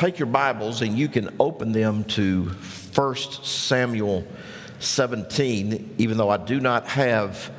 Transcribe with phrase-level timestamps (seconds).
[0.00, 2.44] take your Bibles and you can open them to
[2.94, 4.26] 1 Samuel
[4.78, 7.52] 17, even though I do not have,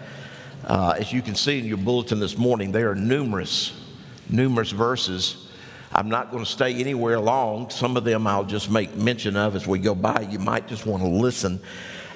[0.65, 3.79] uh, as you can see in your bulletin this morning, there are numerous,
[4.27, 5.49] numerous verses.
[5.91, 7.69] I'm not going to stay anywhere long.
[7.69, 10.27] Some of them I'll just make mention of as we go by.
[10.27, 11.61] You might just want to listen.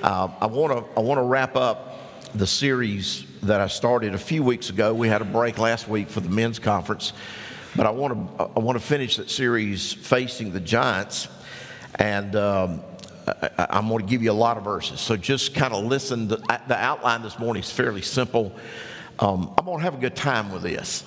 [0.01, 1.99] Uh, I want to I want to wrap up
[2.33, 4.91] the series that I started a few weeks ago.
[4.91, 7.13] We had a break last week for the men's conference,
[7.75, 11.27] but I want to I want to finish that series facing the giants,
[11.95, 12.81] and um,
[13.27, 14.99] I, am going to give you a lot of verses.
[14.99, 16.27] So just kind of listen.
[16.27, 18.55] The, the outline this morning is fairly simple.
[19.19, 21.03] Um, I'm going to have a good time with this.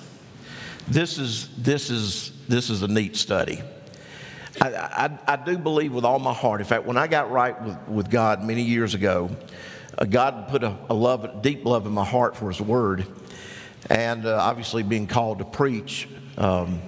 [0.87, 3.61] This is this is this is a neat study.
[4.61, 6.59] I, I, I, do believe with all my heart.
[6.59, 9.29] In fact, when I got right with, with God many years ago,
[9.97, 13.05] uh, God put a, a, love, deep love in my heart for His Word,
[13.89, 16.81] and uh, obviously being called to preach, um,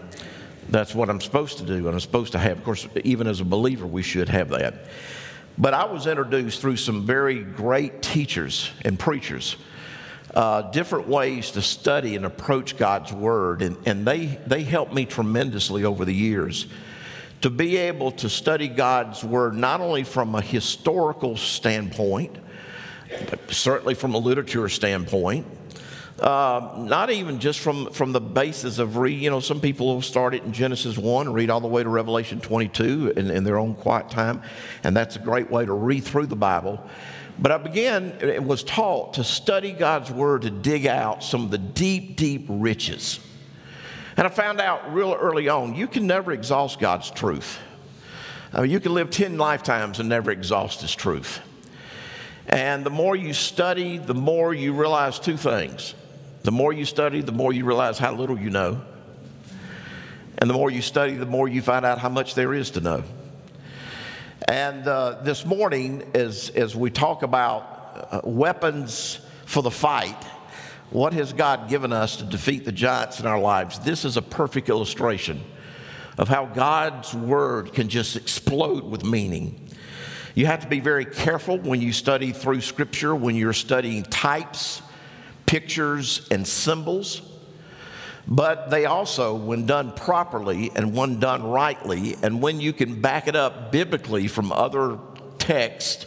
[0.69, 2.57] that's what I'm supposed to do, and I'm supposed to have.
[2.57, 4.85] Of course, even as a believer, we should have that.
[5.57, 9.57] But I was introduced through some very great teachers and preachers
[10.34, 15.05] uh, different ways to study and approach God's Word, and, and they, they helped me
[15.05, 16.67] tremendously over the years
[17.41, 22.37] to be able to study God's Word not only from a historical standpoint,
[23.29, 25.45] but certainly from a literature standpoint,
[26.21, 30.01] uh, not even just from, from the basis of read, you know, some people will
[30.03, 33.57] start it in Genesis 1 read all the way to Revelation 22 in, in their
[33.57, 34.43] own quiet time,
[34.83, 36.79] and that's a great way to read through the Bible.
[37.39, 41.49] But I began and was taught to study God's Word to dig out some of
[41.49, 43.19] the deep, deep riches.
[44.15, 47.57] And I found out real early on you can never exhaust God's truth.
[48.63, 51.39] You can live 10 lifetimes and never exhaust His truth.
[52.45, 55.95] And the more you study, the more you realize two things.
[56.43, 58.81] The more you study, the more you realize how little you know.
[60.39, 62.81] And the more you study, the more you find out how much there is to
[62.81, 63.03] know.
[64.47, 70.17] And uh, this morning, as, as we talk about uh, weapons for the fight,
[70.89, 73.77] what has God given us to defeat the giants in our lives?
[73.79, 75.43] This is a perfect illustration
[76.17, 79.69] of how God's word can just explode with meaning.
[80.33, 84.81] You have to be very careful when you study through scripture, when you're studying types,
[85.51, 87.22] pictures, and symbols
[88.28, 93.28] but they also, when done properly and when done rightly, and when you can back
[93.28, 95.00] it up biblically from other
[95.38, 96.06] texts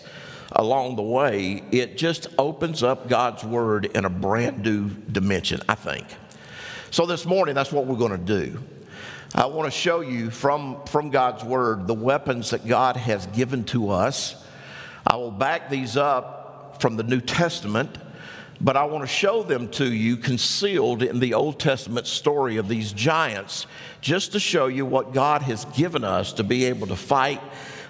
[0.52, 5.74] along the way, it just opens up God's Word in a brand new dimension, I
[5.74, 6.06] think.
[6.90, 8.62] So this morning, that's what we're going to do.
[9.34, 13.64] I want to show you from, from God's Word the weapons that God has given
[13.64, 14.36] to us.
[15.04, 17.98] I will back these up from the New Testament
[18.60, 22.68] but I want to show them to you concealed in the Old Testament story of
[22.68, 23.66] these giants,
[24.00, 27.40] just to show you what God has given us to be able to fight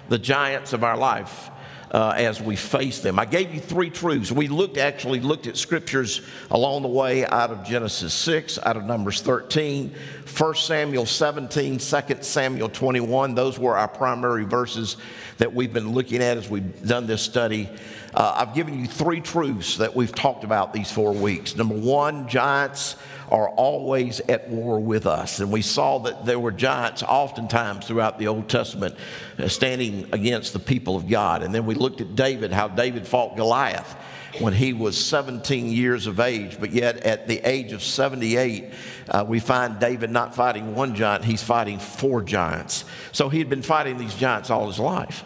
[0.09, 1.49] the giants of our life.
[1.91, 3.17] Uh, as we face them.
[3.17, 4.29] I gave you three truths.
[4.29, 6.21] We looked actually looked at scriptures
[6.51, 9.95] along the way out of Genesis 6, out of Numbers 13,
[10.37, 13.35] 1 Samuel 17, 2 Samuel 21.
[13.35, 14.97] Those were our primary verses
[15.37, 17.69] that we've been looking at as we've done this study.
[18.15, 21.55] Uh, I've given you three truths that we've talked about these four weeks.
[21.57, 22.95] Number one, giants
[23.29, 25.41] are always at war with us.
[25.41, 28.95] And we saw that there were giants oftentimes throughout the Old Testament
[29.37, 31.43] uh, standing against the people of God.
[31.43, 33.95] And then we looked at David, how David fought Goliath
[34.39, 38.73] when he was 17 years of age, but yet at the age of 78,
[39.09, 42.85] uh, we find David not fighting one giant, he's fighting four giants.
[43.11, 45.23] So he had been fighting these giants all his life.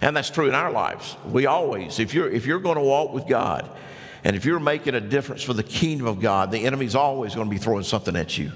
[0.00, 1.16] And that's true in our lives.
[1.26, 3.68] We always, if you're, if you're going to walk with God,
[4.24, 7.46] and if you're making a difference for the kingdom of God, the enemy's always going
[7.46, 8.52] to be throwing something at you.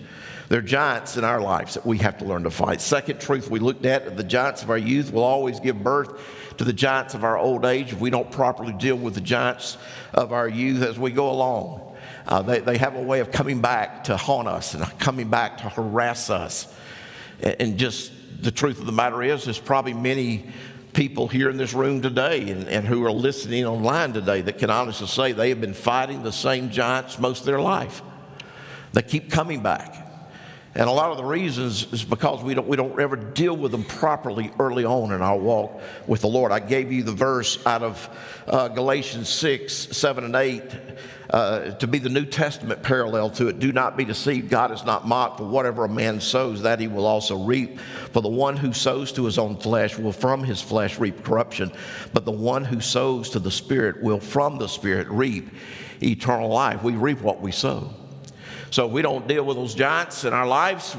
[0.49, 2.81] There are giants in our lives that we have to learn to fight.
[2.81, 6.21] Second truth we looked at the giants of our youth will always give birth
[6.59, 9.79] to the giants of our old age if we don't properly deal with the giants
[10.13, 11.97] of our youth as we go along.
[12.27, 15.59] Uh, they, they have a way of coming back to haunt us and coming back
[15.59, 16.73] to harass us.
[17.41, 18.13] And, and just
[18.43, 20.51] the truth of the matter is, there's probably many
[20.93, 24.71] people here in this room today and, and who are listening online today that can
[24.71, 28.03] honestly say they have been fighting the same giants most of their life.
[28.93, 30.02] They keep coming back.
[30.75, 33.73] And a lot of the reasons is because we don't, we don't ever deal with
[33.73, 36.51] them properly early on in our walk with the Lord.
[36.51, 38.09] I gave you the verse out of
[38.47, 40.63] uh, Galatians 6, 7, and 8
[41.29, 43.59] uh, to be the New Testament parallel to it.
[43.59, 44.49] Do not be deceived.
[44.49, 47.79] God is not mocked, for whatever a man sows, that he will also reap.
[48.13, 51.71] For the one who sows to his own flesh will from his flesh reap corruption,
[52.15, 55.51] but the one who sows to the Spirit will from the Spirit reap
[56.03, 56.83] eternal life.
[56.83, 57.95] We reap what we sow.
[58.73, 60.97] So we don't deal with those giants in our lives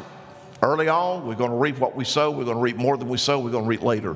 [0.64, 2.32] Early on, we're going to reap what we sow.
[2.32, 3.38] We're going to reap more than we sow.
[3.38, 4.16] We're going to reap later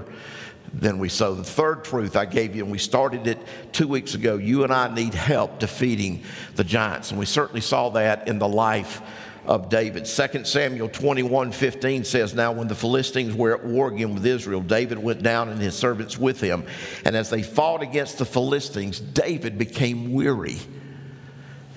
[0.74, 1.36] than we sow.
[1.36, 3.38] The third truth I gave you, and we started it
[3.74, 6.24] two weeks ago, you and I need help defeating
[6.56, 7.12] the giants.
[7.12, 9.01] And we certainly saw that in the life
[9.45, 10.06] of David.
[10.06, 14.62] 2 Samuel 21 15 says, Now when the Philistines were at war again with Israel,
[14.62, 16.63] David went down and his servants with him.
[17.03, 20.60] And as they fought against the Philistines, David became weary.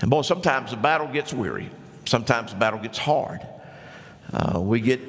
[0.00, 1.70] And boy, sometimes the battle gets weary,
[2.06, 3.40] sometimes the battle gets hard.
[4.32, 5.00] Uh, we get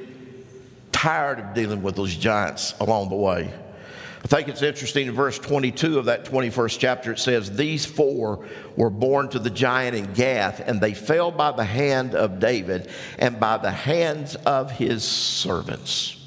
[0.91, 3.53] tired of dealing with those giants along the way.
[4.23, 8.45] I think it's interesting in verse 22 of that 21st chapter, it says, These four
[8.75, 12.89] were born to the giant in Gath, and they fell by the hand of David
[13.17, 16.17] and by the hands of his servants.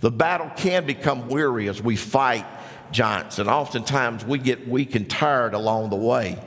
[0.00, 2.44] The battle can become weary as we fight
[2.90, 6.38] giants, and oftentimes we get weak and tired along the way.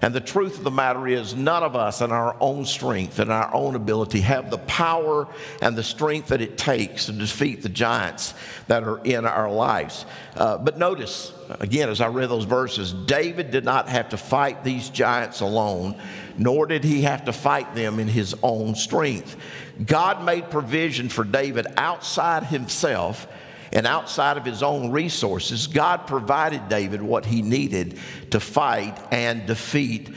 [0.00, 3.32] And the truth of the matter is, none of us, in our own strength and
[3.32, 5.26] our own ability, have the power
[5.60, 8.34] and the strength that it takes to defeat the giants
[8.68, 10.06] that are in our lives.
[10.36, 14.62] Uh, but notice, again, as I read those verses, David did not have to fight
[14.62, 16.00] these giants alone,
[16.36, 19.36] nor did he have to fight them in his own strength.
[19.84, 23.26] God made provision for David outside himself
[23.72, 27.98] and outside of his own resources, God provided David what he needed
[28.30, 30.10] to fight and defeat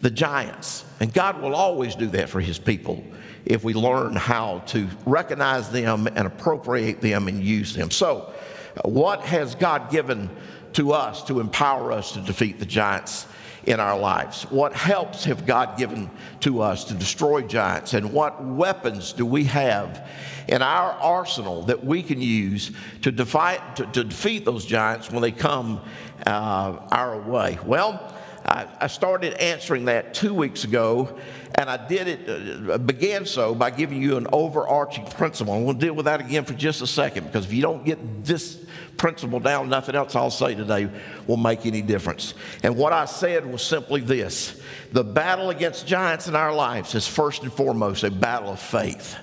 [0.00, 0.84] the giants.
[1.00, 3.02] And God will always do that for his people
[3.44, 7.90] if we learn how to recognize them and appropriate them and use them.
[7.90, 8.32] So,
[8.76, 10.30] uh, what has God given
[10.74, 13.26] to us to empower us to defeat the giants
[13.64, 14.42] in our lives?
[14.44, 16.10] What helps have God given
[16.40, 17.94] to us to destroy giants?
[17.94, 20.08] And what weapons do we have
[20.48, 22.72] in our arsenal that we can use
[23.02, 25.80] to, defy, to, to defeat those giants when they come
[26.26, 27.58] uh, our way?
[27.64, 28.14] Well,
[28.44, 31.16] I, I, started answering that two weeks ago,
[31.54, 35.54] and I did it, uh, began so by giving you an overarching principle.
[35.54, 38.24] And we'll deal with that again for just a second because if you don't get
[38.24, 38.61] this
[38.96, 40.88] principle down, nothing else I'll say today
[41.26, 42.34] will make any difference.
[42.62, 44.60] And what I said was simply this
[44.92, 49.16] the battle against giants in our lives is first and foremost a battle of faith.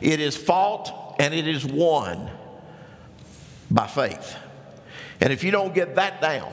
[0.00, 2.30] It is fought and it is won
[3.70, 4.36] by faith.
[5.20, 6.52] And if you don't get that down,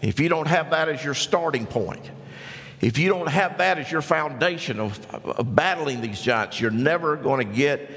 [0.00, 2.10] if you don't have that as your starting point,
[2.80, 7.16] if you don't have that as your foundation of, of battling these giants, you're never
[7.16, 7.90] going to get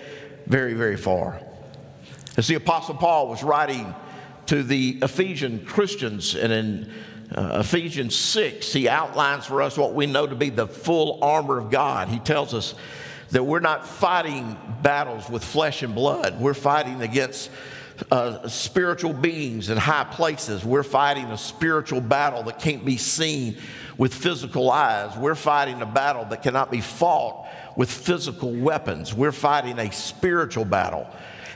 [0.47, 1.39] very, very far.
[2.39, 3.93] As the Apostle Paul was writing
[4.45, 6.89] to the Ephesian Christians, and in
[7.35, 11.57] uh, Ephesians 6, he outlines for us what we know to be the full armor
[11.57, 12.07] of God.
[12.07, 12.75] He tells us
[13.31, 16.39] that we're not fighting battles with flesh and blood.
[16.39, 17.51] We're fighting against
[18.09, 20.63] uh, spiritual beings in high places.
[20.63, 23.57] We're fighting a spiritual battle that can't be seen
[23.97, 25.13] with physical eyes.
[25.17, 29.13] We're fighting a battle that cannot be fought with physical weapons.
[29.13, 31.05] We're fighting a spiritual battle.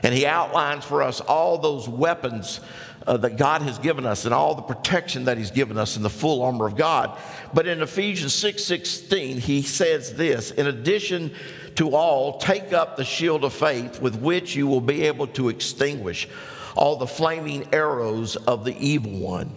[0.04, 2.60] And he outlines for us all those weapons
[3.06, 6.02] uh, that God has given us and all the protection that He's given us in
[6.02, 7.18] the full armor of God.
[7.52, 11.34] But in Ephesians 6 16, he says this In addition
[11.76, 15.48] to all, take up the shield of faith with which you will be able to
[15.48, 16.28] extinguish
[16.76, 19.50] all the flaming arrows of the evil one.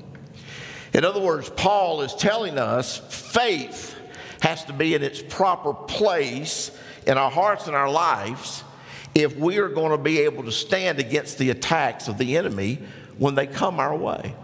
[0.94, 3.96] In other words, Paul is telling us faith
[4.42, 6.72] has to be in its proper place
[7.06, 8.64] in our hearts and our lives
[9.18, 12.78] if we are going to be able to stand against the attacks of the enemy
[13.18, 14.36] when they come our way.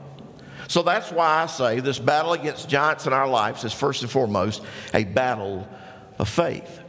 [0.68, 4.10] So that's why I say this battle against giants in our lives is first and
[4.10, 5.68] foremost a battle
[6.18, 6.80] of faith.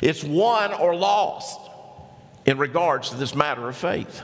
[0.00, 1.58] It's won or lost
[2.46, 4.22] in regards to this matter of faith.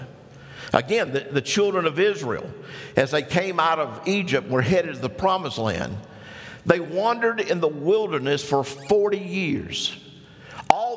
[0.73, 2.49] Again, the, the children of Israel,
[2.95, 5.97] as they came out of Egypt, were headed to the promised land.
[6.65, 9.99] They wandered in the wilderness for 40 years.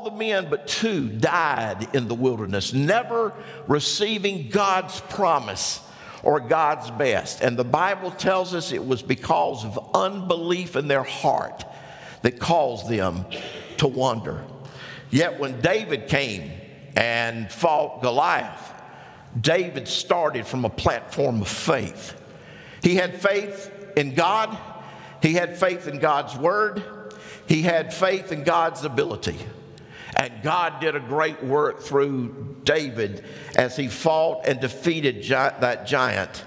[0.08, 3.34] The men but two died in the wilderness, never
[3.68, 5.82] receiving God's promise
[6.24, 7.42] or God's best.
[7.42, 11.66] And the Bible tells us it was because of unbelief in their heart
[12.22, 13.26] that caused them
[13.78, 14.46] to wander.
[15.10, 16.52] Yet when David came
[16.96, 18.74] and fought Goliath,
[19.40, 22.16] David started from a platform of faith.
[22.82, 24.58] He had faith in God,
[25.22, 26.82] he had faith in God's word,
[27.46, 29.38] he had faith in God's ability.
[30.18, 33.24] And God did a great work through David
[33.56, 36.44] as he fought and defeated gi- that giant,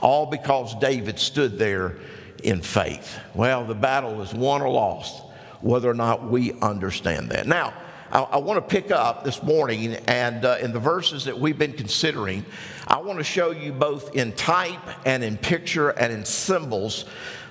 [0.00, 1.96] all because David stood there
[2.42, 3.18] in faith.
[3.34, 5.22] Well, the battle is won or lost,
[5.60, 7.46] whether or not we understand that.
[7.46, 7.74] Now,
[8.10, 11.58] I, I want to pick up this morning and uh, in the verses that we've
[11.58, 12.44] been considering,
[12.88, 17.04] I want to show you both in type and in picture and in symbols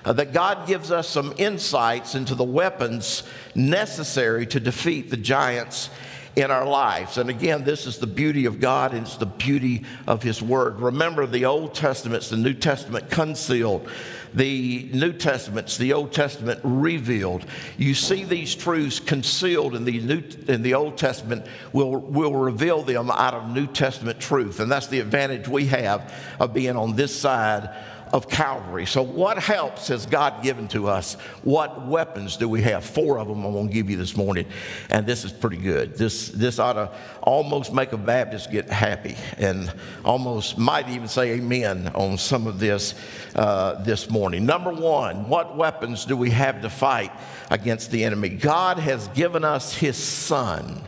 [0.04, 3.22] uh, that God gives us some insights into the weapons
[3.54, 5.90] necessary to defeat the giants
[6.36, 7.18] in our lives.
[7.18, 10.80] And again, this is the beauty of God and it's the beauty of His Word.
[10.80, 13.88] Remember, the Old Testament's the New Testament concealed,
[14.32, 17.44] the New Testament's the Old Testament revealed.
[17.76, 21.46] You see these truths concealed in the New in the Old Testament.
[21.72, 24.60] We'll, we'll reveal them out of New Testament truth.
[24.60, 27.70] And that's the advantage we have of being on this side
[28.12, 28.86] of Calvary.
[28.86, 31.14] So, what helps has God given to us?
[31.42, 32.84] What weapons do we have?
[32.84, 34.46] Four of them I'm going to give you this morning,
[34.90, 35.96] and this is pretty good.
[35.96, 36.90] This this ought to
[37.22, 39.72] almost make a Baptist get happy, and
[40.04, 42.94] almost might even say Amen on some of this
[43.36, 44.44] uh, this morning.
[44.44, 47.12] Number one, what weapons do we have to fight
[47.50, 48.30] against the enemy?
[48.30, 50.82] God has given us His Son.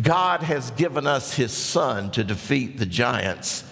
[0.00, 3.64] God has given us His Son to defeat the giants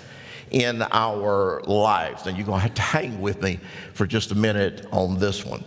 [0.51, 2.27] in our lives.
[2.27, 3.61] And you're going to have to hang with me
[3.95, 5.65] for just a minute on this one.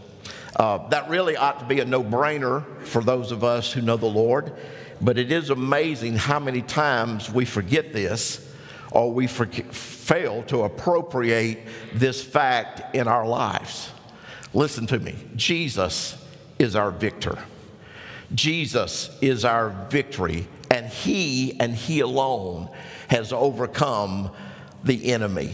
[0.56, 3.98] Uh, that really ought to be a no brainer for those of us who know
[3.98, 4.54] the Lord,
[5.00, 8.54] but it is amazing how many times we forget this
[8.92, 11.60] or we for- fail to appropriate
[11.94, 13.90] this fact in our lives.
[14.54, 16.18] Listen to me Jesus
[16.60, 17.38] is our victor.
[18.34, 22.70] Jesus is our victory, and He and He alone
[23.10, 24.32] has overcome
[24.84, 25.54] the enemy.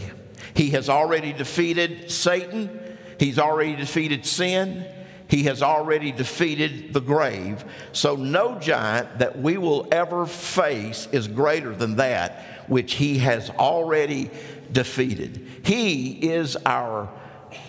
[0.54, 4.84] He has already defeated Satan, he's already defeated sin,
[5.28, 7.64] he has already defeated the grave.
[7.92, 13.50] So, no giant that we will ever face is greater than that which he has
[13.50, 14.30] already
[14.72, 15.46] defeated.
[15.64, 17.10] He is our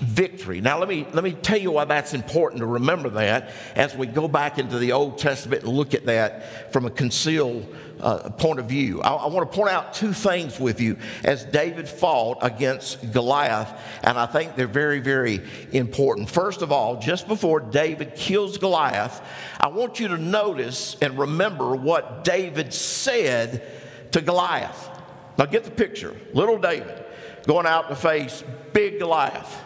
[0.01, 0.61] victory.
[0.61, 4.07] Now, let me, let me tell you why that's important to remember that as we
[4.07, 7.65] go back into the Old Testament and look at that from a concealed
[8.01, 9.01] uh, point of view.
[9.01, 13.71] I, I want to point out two things with you as David fought against Goliath,
[14.03, 15.41] and I think they're very, very
[15.71, 16.29] important.
[16.29, 19.21] First of all, just before David kills Goliath,
[19.59, 23.63] I want you to notice and remember what David said
[24.11, 24.89] to Goliath.
[25.37, 26.15] Now, get the picture.
[26.33, 27.05] Little David
[27.47, 29.57] going out to face big Goliath.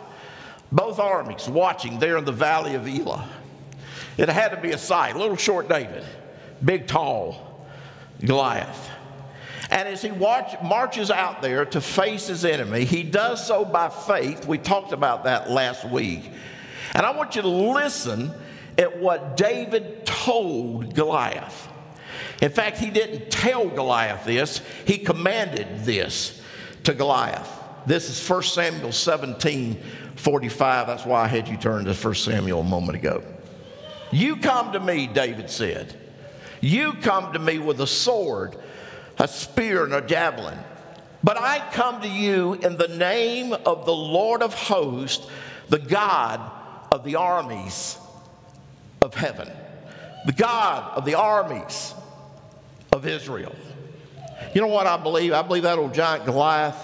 [0.71, 3.27] Both armies watching there in the valley of Elah.
[4.17, 5.15] It had to be a sight.
[5.15, 6.03] Little short David,
[6.63, 7.52] big, tall
[8.19, 8.89] Goliath.
[9.69, 13.89] And as he watch, marches out there to face his enemy, he does so by
[13.89, 14.45] faith.
[14.45, 16.29] We talked about that last week.
[16.93, 18.31] And I want you to listen
[18.77, 21.69] at what David told Goliath.
[22.41, 26.41] In fact, he didn't tell Goliath this, he commanded this
[26.83, 27.49] to Goliath.
[27.85, 29.81] This is 1 Samuel 17
[30.15, 30.87] 45.
[30.87, 33.23] That's why I had you turn to 1 Samuel a moment ago.
[34.11, 35.99] You come to me, David said.
[36.63, 38.55] You come to me with a sword,
[39.19, 40.57] a spear, and a javelin.
[41.21, 45.27] But I come to you in the name of the Lord of hosts,
[45.67, 46.39] the God
[46.89, 47.97] of the armies
[49.01, 49.51] of heaven,
[50.25, 51.93] the God of the armies
[52.93, 53.53] of Israel.
[54.55, 55.33] You know what I believe?
[55.33, 56.77] I believe that old giant Goliath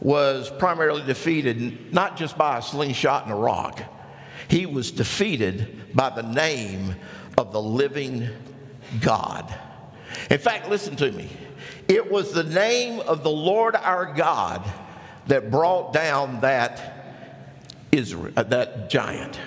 [0.00, 3.80] was primarily defeated not just by a slingshot and a rock,
[4.48, 6.96] he was defeated by the name
[7.38, 8.30] of the living
[9.00, 9.52] God.
[10.30, 11.28] In fact, listen to me.
[11.88, 14.64] It was the name of the Lord our God
[15.26, 16.94] that brought down that
[17.92, 19.38] Israel, uh, that giant.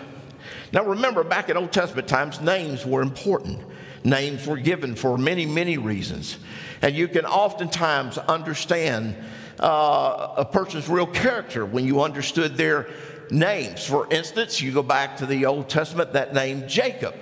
[0.72, 3.60] Now remember, back in Old Testament times, names were important.
[4.04, 6.38] Names were given for many, many reasons.
[6.82, 9.16] And you can oftentimes understand
[9.60, 12.88] uh, a person's real character when you understood their
[13.30, 13.86] names.
[13.86, 17.16] For instance, you go back to the Old Testament, that name Jacob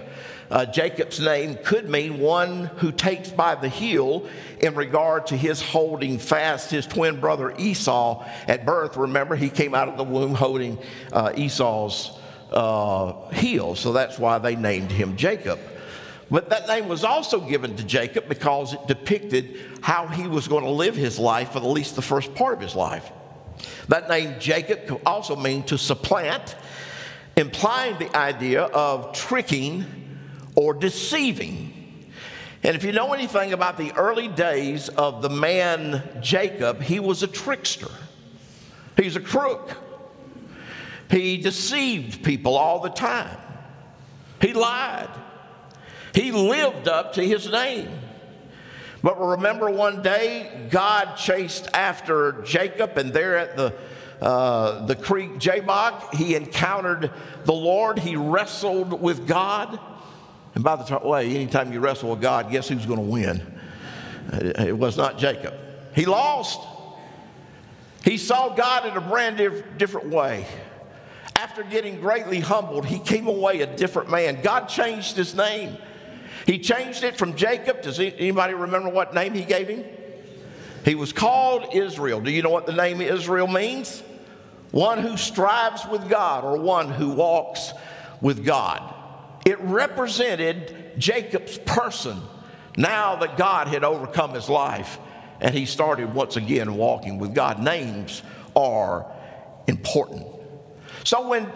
[0.50, 4.28] uh, Jacob's name could mean one who takes by the heel
[4.60, 8.96] in regard to his holding fast his twin brother Esau at birth.
[8.96, 10.78] Remember, he came out of the womb holding
[11.12, 12.18] uh, Esau's
[12.52, 15.60] uh, heel, so that's why they named him Jacob.
[16.30, 20.64] But that name was also given to Jacob because it depicted how he was going
[20.64, 23.12] to live his life for at least the first part of his life.
[23.88, 26.56] That name Jacob could also mean to supplant,
[27.36, 30.07] implying the idea of tricking
[30.58, 31.72] or deceiving.
[32.64, 37.22] And if you know anything about the early days of the man Jacob, he was
[37.22, 37.92] a trickster.
[38.98, 39.72] He's a crook.
[41.12, 43.38] He deceived people all the time.
[44.42, 45.10] He lied.
[46.16, 47.90] He lived up to his name.
[49.04, 53.76] But remember one day, God chased after Jacob, and there at the,
[54.20, 57.12] uh, the creek Jabbok, he encountered
[57.46, 58.00] the Lord.
[58.00, 59.80] He wrestled with God.
[60.58, 63.60] And by the way, anytime you wrestle with God, guess who's going to win?
[64.34, 65.54] Uh, it was not Jacob.
[65.94, 66.60] He lost.
[68.04, 69.38] He saw God in a brand
[69.78, 70.48] different way.
[71.36, 74.42] After getting greatly humbled, he came away a different man.
[74.42, 75.78] God changed his name.
[76.48, 77.84] He changed it from Jacob.
[77.84, 79.86] Does anybody remember what name he gave him?
[80.84, 82.20] He was called Israel.
[82.20, 84.02] Do you know what the name Israel means?
[84.72, 87.74] One who strives with God or one who walks
[88.22, 88.96] with God.
[89.48, 92.22] It represented Jacob's person
[92.76, 95.00] now that God had overcome his life
[95.40, 97.58] and he started once again walking with God.
[97.58, 98.24] Names
[98.58, 99.10] are
[99.68, 100.28] important.
[101.06, 101.50] So when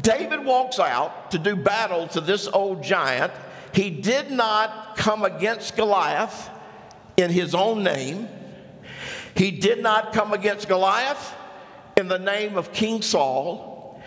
[0.00, 3.32] David walks out to do battle to this old giant,
[3.72, 6.48] he did not come against Goliath
[7.16, 8.28] in his own name.
[9.34, 11.34] He did not come against Goliath
[11.96, 14.00] in the name of King Saul.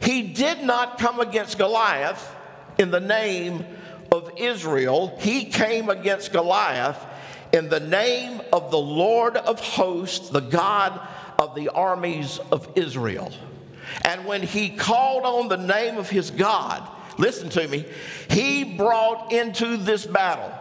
[0.00, 2.36] He did not come against Goliath
[2.78, 3.64] in the name
[4.12, 5.16] of Israel.
[5.20, 7.04] He came against Goliath
[7.52, 11.00] in the name of the Lord of hosts, the God
[11.38, 13.32] of the armies of Israel.
[14.02, 17.86] And when he called on the name of his God, listen to me,
[18.30, 20.52] he brought into this battle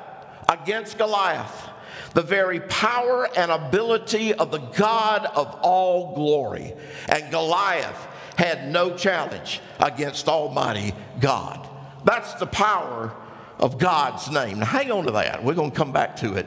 [0.47, 1.69] against Goliath
[2.13, 6.73] the very power and ability of the God of all glory.
[7.09, 8.07] And Goliath
[8.37, 11.67] had no challenge against Almighty God.
[12.07, 13.13] That's the power
[13.59, 14.59] of God's name.
[14.59, 15.43] Now, hang on to that.
[15.43, 16.45] We're going to come back to it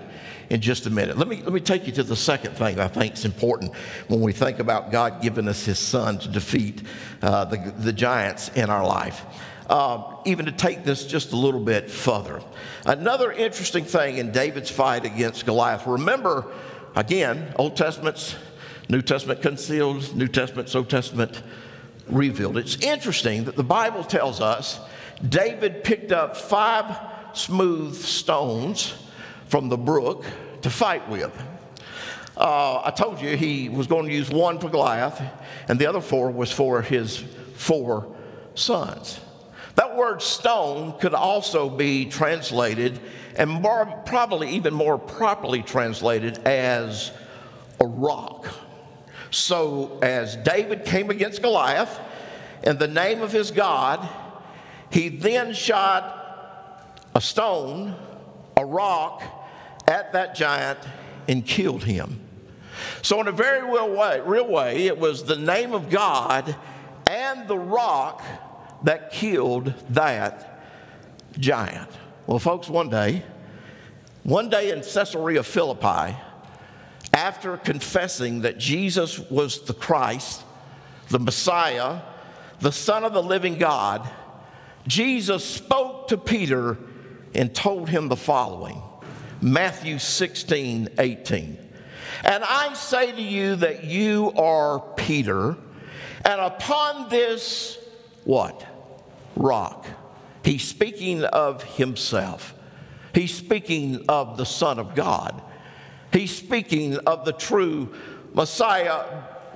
[0.48, 1.18] in just a minute.
[1.18, 3.74] Let me, let me take you to the second thing I think is important
[4.08, 6.82] when we think about God giving us his son to defeat
[7.20, 9.22] uh, the, the giants in our life.
[9.68, 12.40] Um, even to take this just a little bit further.
[12.86, 16.46] Another interesting thing in David's fight against Goliath, remember,
[16.96, 18.34] again, Old Testament's
[18.88, 21.42] New Testament concealed, New Testament's Old Testament
[22.08, 22.56] revealed.
[22.56, 24.80] It's interesting that the Bible tells us
[25.28, 26.96] David picked up five
[27.34, 28.94] smooth stones
[29.46, 30.24] from the brook
[30.62, 31.32] to fight with.
[32.36, 35.20] Uh, I told you he was going to use one for Goliath,
[35.68, 37.22] and the other four was for his
[37.54, 38.16] four
[38.54, 39.20] sons.
[39.74, 42.98] That word stone could also be translated,
[43.36, 47.12] and more, probably even more properly translated, as
[47.80, 48.46] a rock.
[49.30, 52.00] So, as David came against Goliath
[52.62, 54.08] in the name of his God,
[54.90, 57.94] he then shot a stone,
[58.56, 59.22] a rock,
[59.86, 60.78] at that giant
[61.28, 62.20] and killed him.
[63.02, 66.56] So, in a very real way, real way, it was the name of God
[67.06, 68.22] and the rock
[68.84, 70.62] that killed that
[71.38, 71.90] giant.
[72.26, 73.22] Well, folks, one day,
[74.22, 76.16] one day in Caesarea Philippi,
[77.12, 80.42] after confessing that Jesus was the Christ,
[81.08, 82.00] the Messiah,
[82.60, 84.08] the Son of the living God,
[84.86, 86.78] Jesus spoke to Peter
[87.34, 88.82] and told him the following
[89.40, 91.58] Matthew 16, 18.
[92.24, 95.56] And I say to you that you are Peter,
[96.24, 97.78] and upon this,
[98.24, 98.66] what?
[99.36, 99.86] Rock.
[100.44, 102.54] He's speaking of himself.
[103.14, 105.40] He's speaking of the Son of God.
[106.12, 107.94] He's speaking of the true
[108.34, 109.04] Messiah.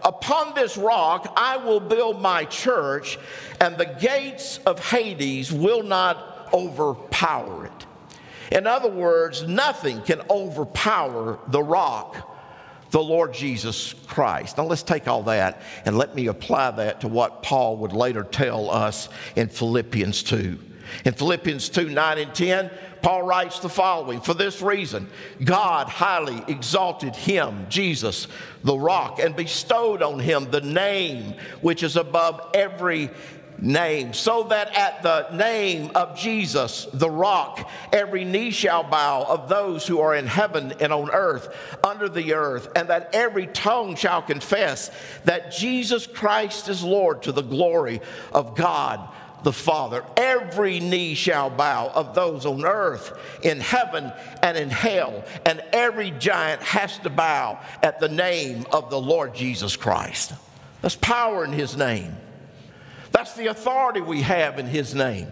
[0.04, 3.18] Upon this rock I will build my church,
[3.60, 7.86] and the gates of Hades will not overpower it.
[8.52, 12.30] In other words, nothing can overpower the rock,
[12.90, 14.58] the Lord Jesus Christ.
[14.58, 18.22] Now let's take all that and let me apply that to what Paul would later
[18.22, 20.58] tell us in Philippians 2.
[21.06, 22.70] In Philippians 2 9 and 10,
[23.04, 25.10] Paul writes the following For this reason,
[25.44, 28.28] God highly exalted him, Jesus,
[28.62, 33.10] the rock, and bestowed on him the name which is above every
[33.58, 39.50] name, so that at the name of Jesus, the rock, every knee shall bow of
[39.50, 43.96] those who are in heaven and on earth, under the earth, and that every tongue
[43.96, 44.90] shall confess
[45.24, 48.00] that Jesus Christ is Lord to the glory
[48.32, 49.10] of God
[49.44, 50.04] the Father.
[50.16, 56.10] Every knee shall bow of those on earth, in heaven, and in hell, and every
[56.10, 60.32] giant has to bow at the name of the Lord Jesus Christ.
[60.80, 62.16] There's power in his name.
[63.14, 65.28] That's the authority we have in His name.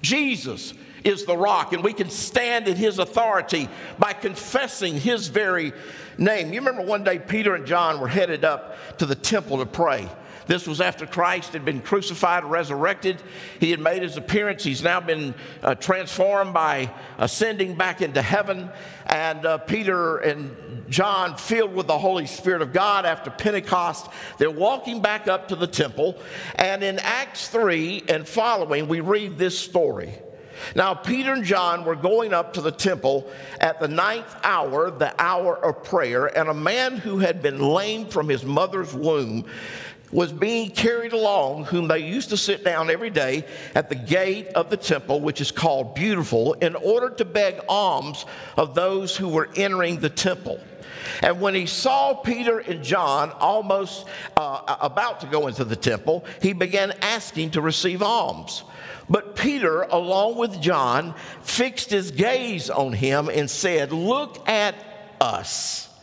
[0.00, 0.72] Jesus
[1.04, 3.68] is the rock, and we can stand in His authority
[3.98, 5.74] by confessing His very
[6.16, 6.54] name.
[6.54, 10.08] You remember one day Peter and John were headed up to the temple to pray.
[10.46, 13.22] This was after Christ had been crucified, resurrected.
[13.60, 14.62] He had made his appearance.
[14.62, 18.70] He's now been uh, transformed by ascending back into heaven.
[19.06, 24.50] And uh, Peter and John, filled with the Holy Spirit of God after Pentecost, they're
[24.50, 26.18] walking back up to the temple.
[26.56, 30.14] And in Acts 3 and following, we read this story.
[30.74, 33.30] Now, Peter and John were going up to the temple
[33.60, 38.06] at the ninth hour, the hour of prayer, and a man who had been lame
[38.06, 39.46] from his mother's womb
[40.14, 44.46] was being carried along, whom they used to sit down every day at the gate
[44.54, 48.24] of the temple, which is called Beautiful, in order to beg alms
[48.56, 50.60] of those who were entering the temple.
[51.20, 56.24] And when he saw Peter and John almost uh, about to go into the temple,
[56.40, 58.62] he began asking to receive alms.
[59.10, 64.76] But Peter, along with John, fixed his gaze on him and said, Look at
[65.20, 65.93] us.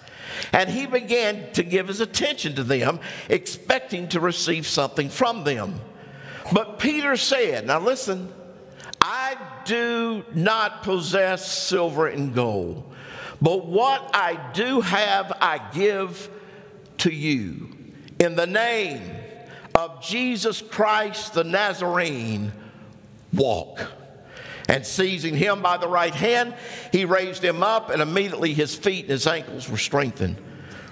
[0.53, 5.79] And he began to give his attention to them, expecting to receive something from them.
[6.51, 8.31] But Peter said, Now listen,
[8.99, 12.93] I do not possess silver and gold,
[13.41, 16.29] but what I do have, I give
[16.99, 17.69] to you.
[18.19, 19.01] In the name
[19.73, 22.51] of Jesus Christ the Nazarene,
[23.33, 23.87] walk.
[24.69, 26.53] And seizing him by the right hand,
[26.91, 30.37] he raised him up, and immediately his feet and his ankles were strengthened.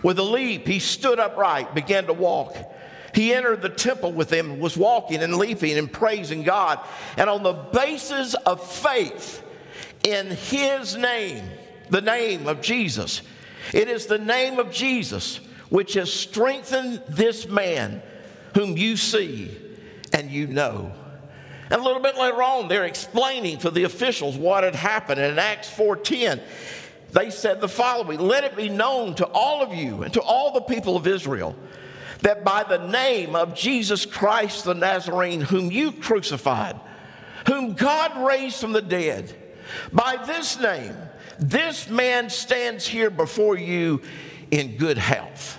[0.03, 2.55] With a leap, he stood upright, began to walk.
[3.13, 6.79] He entered the temple with them, was walking and leaping and praising God.
[7.17, 9.43] And on the basis of faith
[10.03, 11.43] in his name,
[11.89, 13.21] the name of Jesus,
[13.73, 18.01] it is the name of Jesus which has strengthened this man
[18.55, 19.55] whom you see
[20.13, 20.91] and you know.
[21.71, 25.19] And a little bit later on, they're explaining to the officials what had happened.
[25.21, 26.41] And in Acts 4:10,
[27.11, 30.51] they said the following: Let it be known to all of you and to all
[30.51, 31.55] the people of Israel
[32.21, 36.79] that by the name of Jesus Christ the Nazarene, whom you crucified,
[37.47, 39.33] whom God raised from the dead,
[39.93, 40.95] by this name,
[41.39, 44.01] this man stands here before you
[44.51, 45.57] in good health.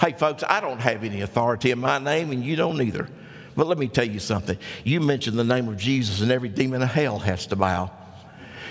[0.00, 3.08] Hey, folks, I don't have any authority in my name, and you don't either.
[3.56, 4.58] But let me tell you something.
[4.84, 7.90] You mention the name of Jesus, and every demon of hell has to bow.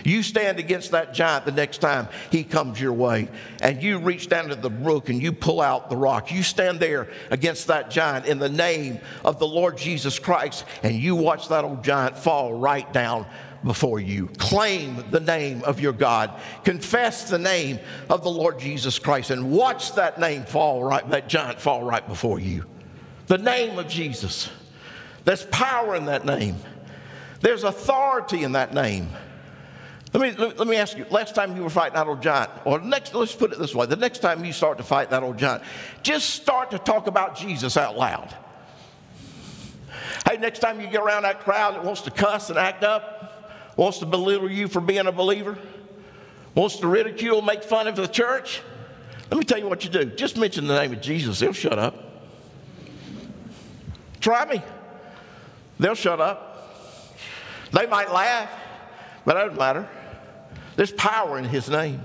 [0.04, 3.28] You stand against that giant the next time he comes your way,
[3.62, 6.32] and you reach down to the brook and you pull out the rock.
[6.32, 10.96] You stand there against that giant in the name of the Lord Jesus Christ, and
[10.96, 13.26] you watch that old giant fall right down
[13.64, 14.30] before you.
[14.38, 16.32] Claim the name of your God.
[16.64, 21.28] Confess the name of the Lord Jesus Christ, and watch that name fall right, that
[21.28, 22.64] giant fall right before you.
[23.28, 24.50] The name of Jesus.
[25.26, 26.58] There's power in that name.
[27.42, 29.10] There's authority in that name.
[30.12, 32.80] Let me, let me ask you, last time you were fighting that old giant, or
[32.80, 35.38] next, let's put it this way, the next time you start to fight that old
[35.38, 35.62] giant,
[36.02, 38.36] just start to talk about Jesus out loud.
[40.28, 43.52] Hey, next time you get around that crowd that wants to cuss and act up,
[43.78, 45.60] wants to belittle you for being a believer,
[46.56, 48.64] wants to ridicule, make fun of the church,
[49.30, 50.06] let me tell you what you do.
[50.06, 51.96] Just mention the name of Jesus, they'll shut up.
[54.20, 54.64] Try me.
[55.80, 56.78] They'll shut up.
[57.72, 58.50] They might laugh,
[59.26, 59.88] but that doesn't matter.
[60.76, 62.02] There's power in His name.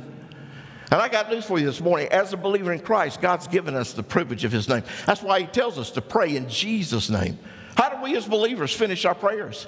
[0.90, 2.08] And I got news for you this morning.
[2.08, 4.84] As a believer in Christ, God's given us the privilege of His name.
[5.06, 7.38] That's why He tells us to pray in Jesus' name.
[7.76, 9.66] How do we as believers finish our prayers?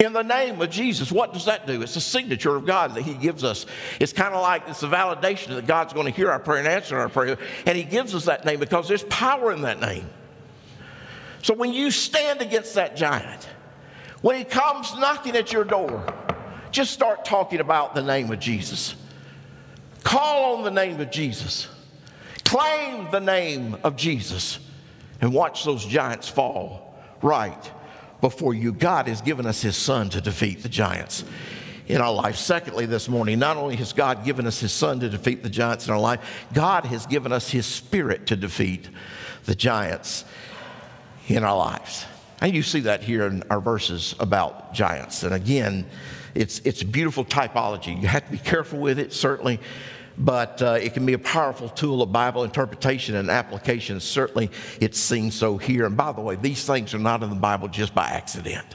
[0.00, 1.12] In the name of Jesus.
[1.12, 1.80] What does that do?
[1.82, 3.66] It's a signature of God that He gives us.
[4.00, 6.66] It's kind of like it's a validation that God's going to hear our prayer and
[6.66, 7.38] answer our prayer.
[7.66, 10.08] And He gives us that name because there's power in that name.
[11.42, 13.48] So when you stand against that giant,
[14.22, 16.06] when he comes knocking at your door,
[16.70, 18.94] just start talking about the name of Jesus.
[20.04, 21.68] Call on the name of Jesus.
[22.44, 24.58] Claim the name of Jesus
[25.20, 27.70] and watch those giants fall right
[28.20, 28.72] before you.
[28.72, 31.24] God has given us his son to defeat the giants
[31.86, 32.36] in our life.
[32.36, 35.88] Secondly, this morning, not only has God given us his son to defeat the giants
[35.88, 38.88] in our life, God has given us his spirit to defeat
[39.44, 40.24] the giants
[41.28, 42.06] in our lives.
[42.40, 45.22] And you see that here in our verses about giants.
[45.22, 45.86] And again,
[46.34, 48.00] it's, it's beautiful typology.
[48.00, 49.60] You have to be careful with it, certainly,
[50.18, 54.00] but uh, it can be a powerful tool of Bible interpretation and application.
[54.00, 55.86] Certainly, it's seen so here.
[55.86, 58.66] And by the way, these things are not in the Bible just by accident.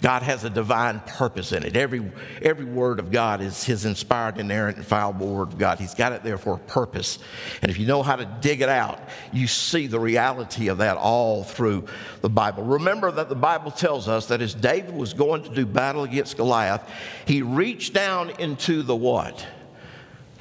[0.00, 1.76] God has a divine purpose in it.
[1.76, 2.08] Every,
[2.40, 5.80] every word of God is His inspired, inerrant, infallible word of God.
[5.80, 7.18] He's got it there for a purpose.
[7.62, 9.00] And if you know how to dig it out,
[9.32, 11.86] you see the reality of that all through
[12.20, 12.62] the Bible.
[12.62, 16.36] Remember that the Bible tells us that as David was going to do battle against
[16.36, 16.88] Goliath,
[17.26, 19.44] he reached down into the what?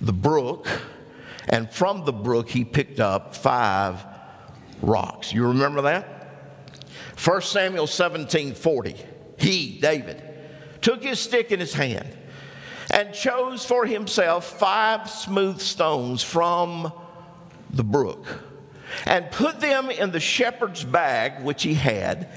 [0.01, 0.67] The brook.
[1.49, 4.05] And from the brook, he picked up five
[4.83, 5.33] rocks.
[5.33, 6.13] You remember that?
[7.23, 8.95] 1 Samuel 17 40
[9.37, 10.21] he, David,
[10.81, 12.07] took his stick in his hand
[12.91, 16.91] and chose for himself five smooth stones from
[17.69, 18.25] the brook
[19.05, 22.29] and put them in the shepherd's bag which he had,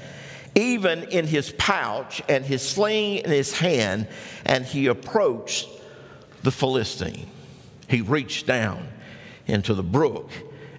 [0.55, 4.07] even in his pouch and his sling in his hand,
[4.45, 5.67] and he approached
[6.43, 7.27] the Philistine.
[7.87, 8.87] He reached down
[9.47, 10.29] into the brook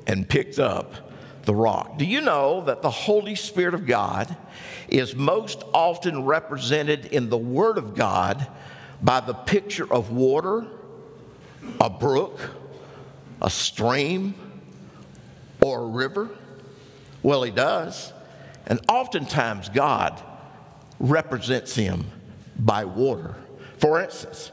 [0.07, 1.11] and picked up
[1.45, 1.99] the rock.
[1.99, 4.37] Do you know that the Holy Spirit of God
[4.93, 8.47] is most often represented in the Word of God
[9.03, 10.67] by the picture of water,
[11.81, 12.39] a brook,
[13.41, 14.35] a stream,
[15.63, 16.29] or a river?
[17.23, 18.13] Well, He does.
[18.67, 20.23] And oftentimes, God
[21.01, 22.05] represents Him
[22.59, 23.35] by water.
[23.79, 24.53] For instance,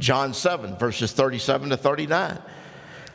[0.00, 2.38] John 7, verses 37 to 39.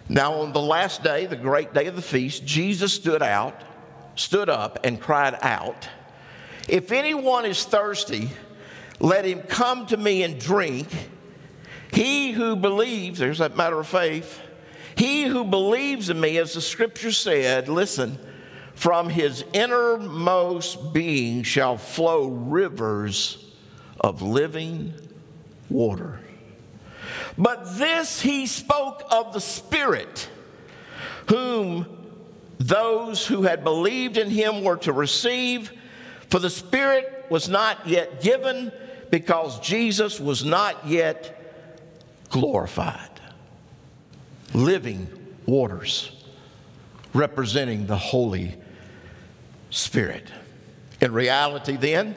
[0.09, 3.59] Now, on the last day, the great day of the feast, Jesus stood out,
[4.15, 5.87] stood up, and cried out,
[6.71, 8.29] If anyone is thirsty,
[9.01, 10.87] let him come to me and drink.
[11.91, 14.39] He who believes, there's that matter of faith,
[14.95, 18.17] he who believes in me, as the scripture said, listen,
[18.73, 23.51] from his innermost being shall flow rivers
[23.99, 24.93] of living
[25.69, 26.21] water.
[27.37, 30.29] But this he spoke of the Spirit,
[31.27, 31.85] whom
[32.59, 35.73] those who had believed in him were to receive,
[36.31, 38.71] for the Spirit was not yet given
[39.11, 41.37] because Jesus was not yet
[42.29, 43.09] glorified.
[44.53, 45.07] Living
[45.45, 46.11] waters
[47.13, 48.55] representing the Holy
[49.69, 50.31] Spirit.
[51.01, 52.15] In reality, then,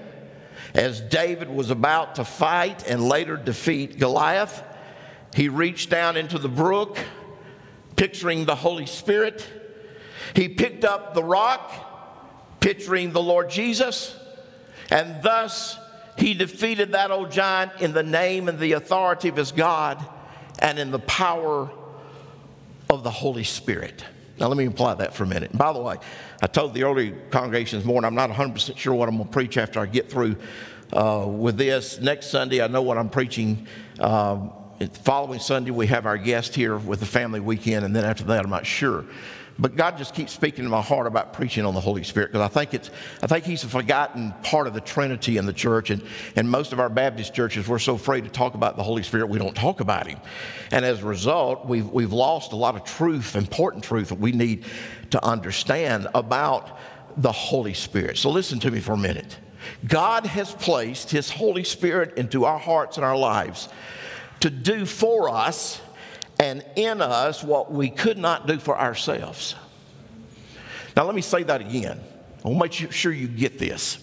[0.75, 4.63] as David was about to fight and later defeat Goliath,
[5.35, 6.99] he reached down into the brook,
[7.97, 9.45] picturing the Holy Spirit.
[10.37, 11.84] He picked up the rock,
[12.65, 14.17] picturing the Lord Jesus,
[14.91, 15.77] and thus
[16.17, 20.03] he defeated that old giant in the name and the authority of his God
[20.61, 21.71] and in the power
[22.89, 24.03] of the Holy Spirit.
[24.41, 25.51] Now, let me imply that for a minute.
[25.51, 25.97] And by the way,
[26.41, 29.33] I told the early congregation this morning, I'm not 100% sure what I'm going to
[29.33, 30.37] preach after I get through
[30.91, 32.01] uh, with this.
[32.01, 33.67] Next Sunday, I know what I'm preaching.
[34.01, 34.53] Um,
[35.03, 38.43] following Sunday, we have our guest here with the family weekend, and then after that,
[38.43, 39.05] I'm not sure.
[39.59, 42.45] But God just keeps speaking to my heart about preaching on the Holy Spirit because
[42.45, 42.91] I think it's
[43.23, 46.03] I think He's a forgotten part of the Trinity in the church, and
[46.35, 49.29] and most of our Baptist churches we're so afraid to talk about the Holy Spirit
[49.29, 50.19] we don't talk about Him,
[50.73, 54.33] and as a result we've we've lost a lot of truth, important truth that we
[54.33, 54.65] need
[55.11, 56.79] to understand about
[57.17, 58.19] the Holy Spirit.
[58.19, 59.39] So listen to me for a minute.
[59.87, 63.69] God has placed His Holy Spirit into our hearts and our lives
[64.41, 65.81] to do for us
[66.39, 69.55] and in us what we could not do for ourselves.
[70.97, 72.01] Now, let me say that again.
[72.45, 73.99] I want to make sure you get this.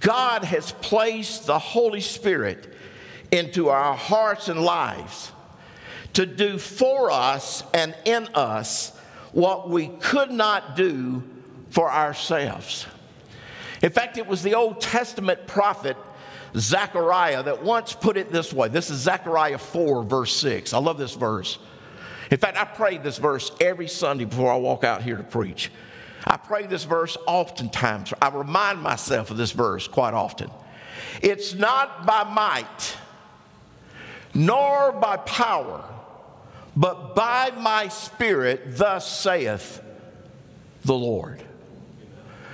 [0.00, 2.74] God has placed the Holy Spirit
[3.30, 5.32] into our hearts and lives
[6.14, 8.96] to do for us and in us
[9.32, 11.22] what we could not do
[11.70, 12.86] for ourselves.
[13.82, 15.96] In fact, it was the Old Testament prophet
[16.56, 18.68] Zechariah that once put it this way.
[18.68, 20.72] This is Zechariah 4, verse 6.
[20.72, 21.58] I love this verse.
[22.30, 25.70] In fact, I pray this verse every Sunday before I walk out here to preach.
[26.26, 28.12] I pray this verse oftentimes.
[28.20, 30.50] I remind myself of this verse quite often.
[31.22, 32.96] It's not by might,
[34.34, 35.84] nor by power,
[36.76, 39.82] but by my spirit, thus saith
[40.84, 41.42] the Lord.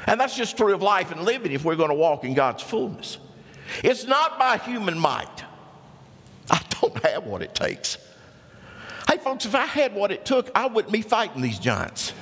[0.07, 2.63] And that's just true of life and living if we're going to walk in God's
[2.63, 3.19] fullness.
[3.83, 5.45] It's not by human might.
[6.51, 7.99] I don't have what it takes.
[9.09, 12.13] Hey, folks, if I had what it took, I wouldn't be fighting these giants.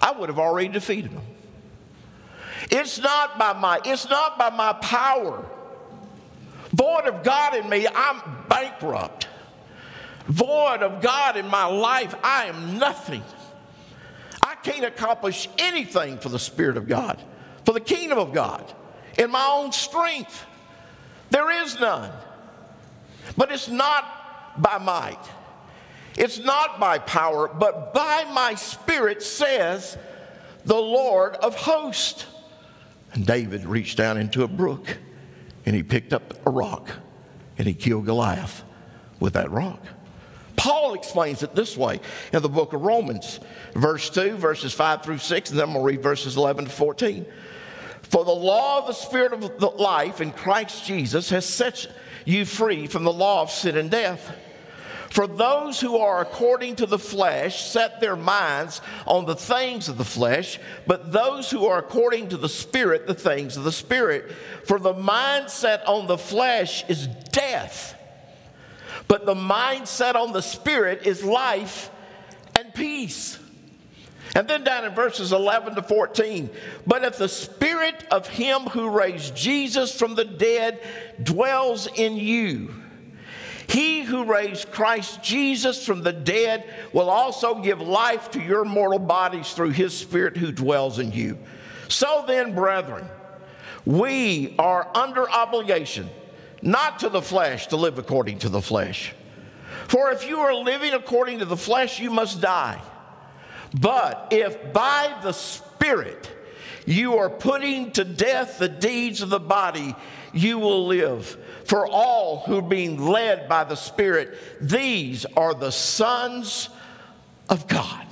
[0.00, 1.24] I would have already defeated them.
[2.70, 5.44] It's not by my, it's not by my power.
[6.72, 9.26] Void of God in me, I'm bankrupt.
[10.26, 13.22] Void of God in my life, I am nothing.
[14.42, 17.20] I can't accomplish anything for the Spirit of God,
[17.64, 18.74] for the kingdom of God
[19.18, 20.46] in my own strength.
[21.30, 22.10] There is none.
[23.36, 25.20] But it's not by might,
[26.16, 29.98] it's not by power, but by my spirit, says
[30.64, 32.26] the Lord of hosts.
[33.12, 34.98] And David reached down into a brook
[35.64, 36.90] and he picked up a rock
[37.56, 38.64] and he killed Goliath
[39.20, 39.80] with that rock.
[40.56, 42.00] Paul explains it this way
[42.32, 43.38] in the book of Romans,
[43.74, 47.24] verse 2, verses 5 through 6, and then I'm to read verses 11 to 14.
[48.08, 51.86] For the law of the Spirit of life in Christ Jesus has set
[52.24, 54.34] you free from the law of sin and death.
[55.10, 59.96] For those who are according to the flesh set their minds on the things of
[59.96, 64.30] the flesh, but those who are according to the Spirit, the things of the Spirit.
[64.64, 67.94] For the mindset on the flesh is death,
[69.06, 71.90] but the mindset on the Spirit is life
[72.54, 73.38] and peace.
[74.34, 76.50] And then down in verses 11 to 14,
[76.86, 80.80] but if the spirit of him who raised Jesus from the dead
[81.22, 82.74] dwells in you,
[83.68, 86.64] He who raised Christ Jesus from the dead
[86.94, 91.38] will also give life to your mortal bodies through his Spirit who dwells in you.
[91.88, 93.06] So then, brethren,
[93.84, 96.08] we are under obligation,
[96.62, 99.14] not to the flesh, to live according to the flesh.
[99.86, 102.80] For if you are living according to the flesh, you must die.
[103.74, 106.30] But if by the Spirit
[106.86, 109.94] you are putting to death the deeds of the body,
[110.32, 111.36] you will live.
[111.64, 116.70] For all who are being led by the Spirit, these are the sons
[117.48, 118.06] of God.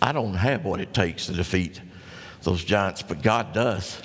[0.00, 1.80] I don't have what it takes to defeat
[2.42, 4.00] those giants, but God does.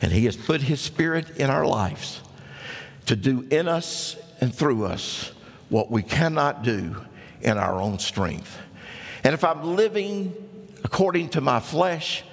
[0.00, 2.22] And He has put His Spirit in our lives
[3.06, 5.32] to do in us and through us
[5.68, 6.96] what we cannot do
[7.40, 8.56] in our own strength.
[9.24, 10.34] And if I'm living
[10.84, 12.24] according to my flesh,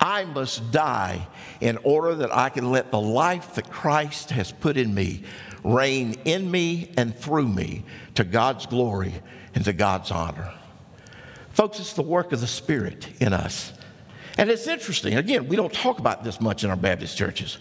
[0.00, 1.26] I must die
[1.60, 5.24] in order that I can let the life that Christ has put in me
[5.64, 9.14] reign in me and through me to God's glory
[9.54, 10.52] and to God's honor.
[11.50, 13.72] Folks, it's the work of the Spirit in us.
[14.36, 15.14] And it's interesting.
[15.16, 17.58] Again, we don't talk about this much in our Baptist churches.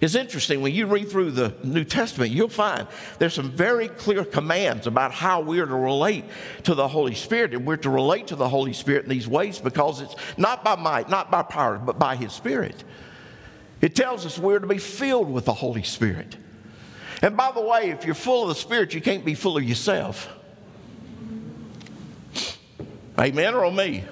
[0.00, 2.86] It's interesting when you read through the New Testament, you'll find
[3.18, 6.24] there's some very clear commands about how we are to relate
[6.64, 7.52] to the Holy Spirit.
[7.52, 10.76] And we're to relate to the Holy Spirit in these ways because it's not by
[10.76, 12.82] might, not by power, but by His Spirit.
[13.82, 16.34] It tells us we're to be filled with the Holy Spirit.
[17.20, 19.64] And by the way, if you're full of the Spirit, you can't be full of
[19.64, 20.34] yourself.
[23.18, 24.04] Amen or me?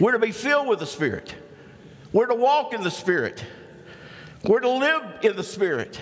[0.00, 1.32] We're to be filled with the Spirit.
[2.12, 3.44] We're to walk in the Spirit.
[4.44, 6.00] We're to live in the Spirit.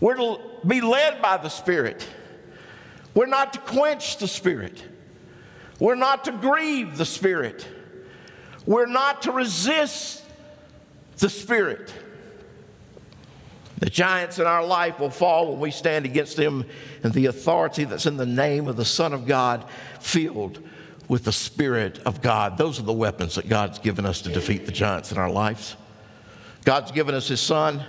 [0.00, 2.06] We're to be led by the Spirit.
[3.14, 4.82] We're not to quench the Spirit.
[5.78, 7.66] We're not to grieve the Spirit.
[8.66, 10.22] We're not to resist
[11.18, 11.92] the Spirit.
[13.78, 16.64] The giants in our life will fall when we stand against them
[17.02, 19.64] and the authority that's in the name of the Son of God,
[20.00, 20.60] filled
[21.08, 22.56] with the Spirit of God.
[22.56, 25.76] Those are the weapons that God's given us to defeat the giants in our lives.
[26.64, 27.82] God's given us His Son,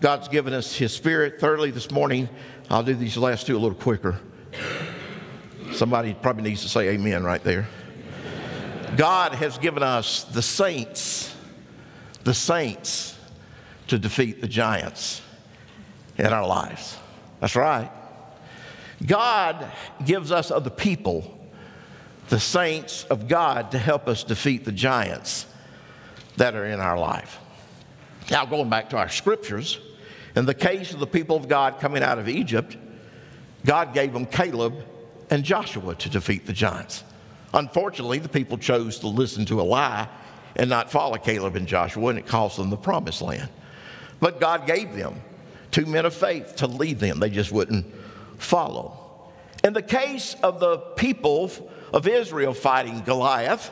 [0.00, 1.40] God's given us His Spirit.
[1.40, 2.28] Thirdly, this morning,
[2.70, 4.18] I'll do these last two a little quicker.
[5.72, 7.68] Somebody probably needs to say amen right there.
[8.96, 11.34] God has given us the saints,
[12.24, 13.16] the saints
[13.88, 15.22] to defeat the giants
[16.16, 16.96] in our lives.
[17.40, 17.90] That's right.
[19.06, 19.70] God
[20.04, 21.37] gives us other people
[22.28, 25.46] the saints of God to help us defeat the giants
[26.36, 27.38] that are in our life.
[28.30, 29.78] Now, going back to our scriptures,
[30.36, 32.76] in the case of the people of God coming out of Egypt,
[33.64, 34.84] God gave them Caleb
[35.30, 37.04] and Joshua to defeat the giants.
[37.54, 40.08] Unfortunately, the people chose to listen to a lie
[40.56, 43.48] and not follow Caleb and Joshua, and it cost them the promised land.
[44.20, 45.20] But God gave them
[45.70, 47.86] two men of faith to lead them, they just wouldn't
[48.36, 48.96] follow.
[49.64, 53.70] In the case of the people of Israel fighting Goliath,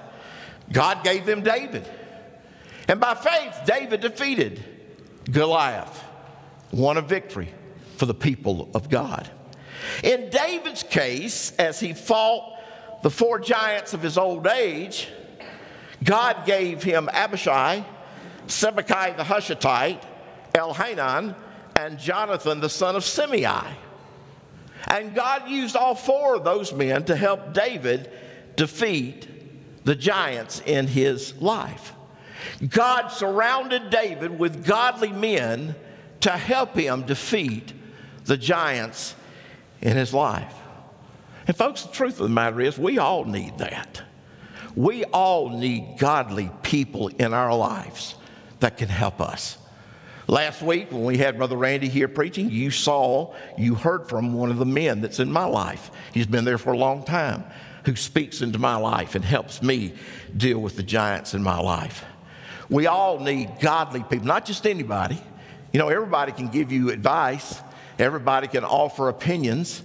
[0.72, 1.88] God gave them David.
[2.88, 4.62] And by faith, David defeated
[5.30, 6.04] Goliath,
[6.72, 7.52] won a victory
[7.96, 9.28] for the people of God.
[10.02, 12.58] In David's case, as he fought
[13.02, 15.08] the four giants of his old age,
[16.02, 17.84] God gave him Abishai,
[18.46, 20.02] Sibbecai the Hushathite,
[20.54, 21.34] Elhanan,
[21.74, 23.46] and Jonathan the son of Shimei.
[24.86, 28.10] And God used all four of those men to help David
[28.56, 29.28] defeat
[29.84, 31.92] the giants in his life.
[32.68, 35.74] God surrounded David with godly men
[36.20, 37.72] to help him defeat
[38.24, 39.14] the giants
[39.80, 40.54] in his life.
[41.46, 44.02] And, folks, the truth of the matter is, we all need that.
[44.74, 48.16] We all need godly people in our lives
[48.60, 49.58] that can help us.
[50.28, 54.50] Last week, when we had Brother Randy here preaching, you saw, you heard from one
[54.50, 55.92] of the men that's in my life.
[56.12, 57.44] He's been there for a long time,
[57.84, 59.94] who speaks into my life and helps me
[60.36, 62.04] deal with the giants in my life.
[62.68, 65.20] We all need godly people, not just anybody.
[65.72, 67.60] You know, everybody can give you advice,
[68.00, 69.80] everybody can offer opinions,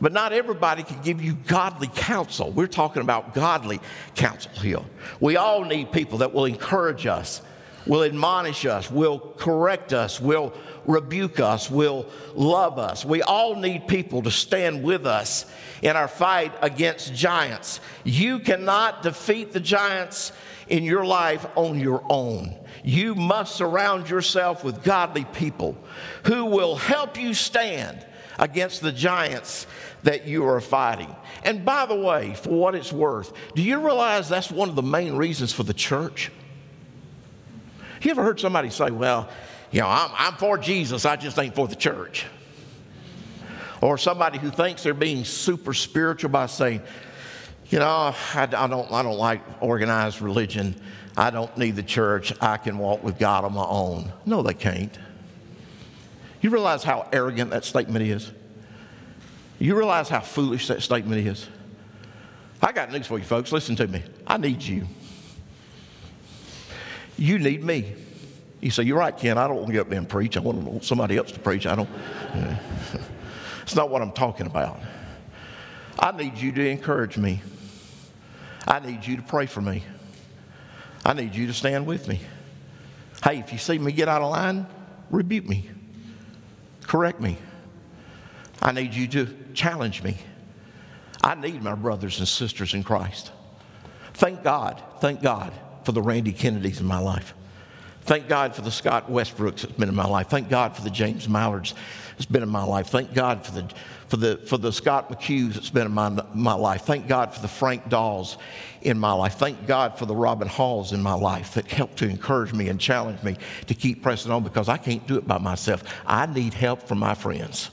[0.00, 2.50] but not everybody can give you godly counsel.
[2.50, 3.80] We're talking about godly
[4.16, 4.80] counsel here.
[5.20, 7.40] We all need people that will encourage us
[7.86, 10.52] will admonish us, will correct us, will
[10.86, 13.04] rebuke us, will love us.
[13.04, 15.46] We all need people to stand with us
[15.82, 17.80] in our fight against giants.
[18.04, 20.32] You cannot defeat the giants
[20.68, 22.54] in your life on your own.
[22.82, 25.76] You must surround yourself with godly people
[26.24, 28.04] who will help you stand
[28.38, 29.66] against the giants
[30.02, 31.14] that you are fighting.
[31.44, 34.82] And by the way, for what it's worth, do you realize that's one of the
[34.82, 36.30] main reasons for the church?
[38.02, 39.28] You ever heard somebody say, well,
[39.70, 42.26] you know, I'm, I'm for Jesus, I just ain't for the church.
[43.80, 46.82] Or somebody who thinks they're being super spiritual by saying,
[47.68, 50.80] you know, I, I, don't, I don't like organized religion.
[51.16, 52.32] I don't need the church.
[52.40, 54.12] I can walk with God on my own.
[54.24, 54.96] No, they can't.
[56.40, 58.30] You realize how arrogant that statement is?
[59.58, 61.48] You realize how foolish that statement is?
[62.62, 63.52] I got news for you, folks.
[63.52, 64.02] Listen to me.
[64.26, 64.86] I need you.
[67.16, 67.94] You need me.
[68.60, 69.38] You say, You're right, Ken.
[69.38, 70.36] I don't want to get up there and preach.
[70.36, 71.66] I want somebody else to preach.
[71.66, 71.88] I don't.
[73.66, 74.78] It's not what I'm talking about.
[75.98, 77.42] I need you to encourage me.
[78.64, 79.82] I need you to pray for me.
[81.04, 82.20] I need you to stand with me.
[83.24, 84.66] Hey, if you see me get out of line,
[85.10, 85.68] rebuke me,
[86.84, 87.38] correct me.
[88.62, 90.16] I need you to challenge me.
[91.24, 93.32] I need my brothers and sisters in Christ.
[94.14, 95.52] Thank God, thank God
[95.86, 97.32] for the Randy Kennedys in my life.
[98.02, 100.28] Thank God for the Scott Westbrooks that's been in my life.
[100.28, 101.74] Thank God for the James Mallards
[102.10, 102.88] that's been in my life.
[102.88, 103.68] Thank God for the,
[104.08, 106.82] for the, for the Scott McHughes that's been in my, my life.
[106.82, 108.36] Thank God for the Frank Dawes
[108.82, 109.34] in my life.
[109.34, 112.80] Thank God for the Robin Halls in my life that helped to encourage me and
[112.80, 115.84] challenge me to keep pressing on because I can't do it by myself.
[116.04, 117.70] I need help from my friends.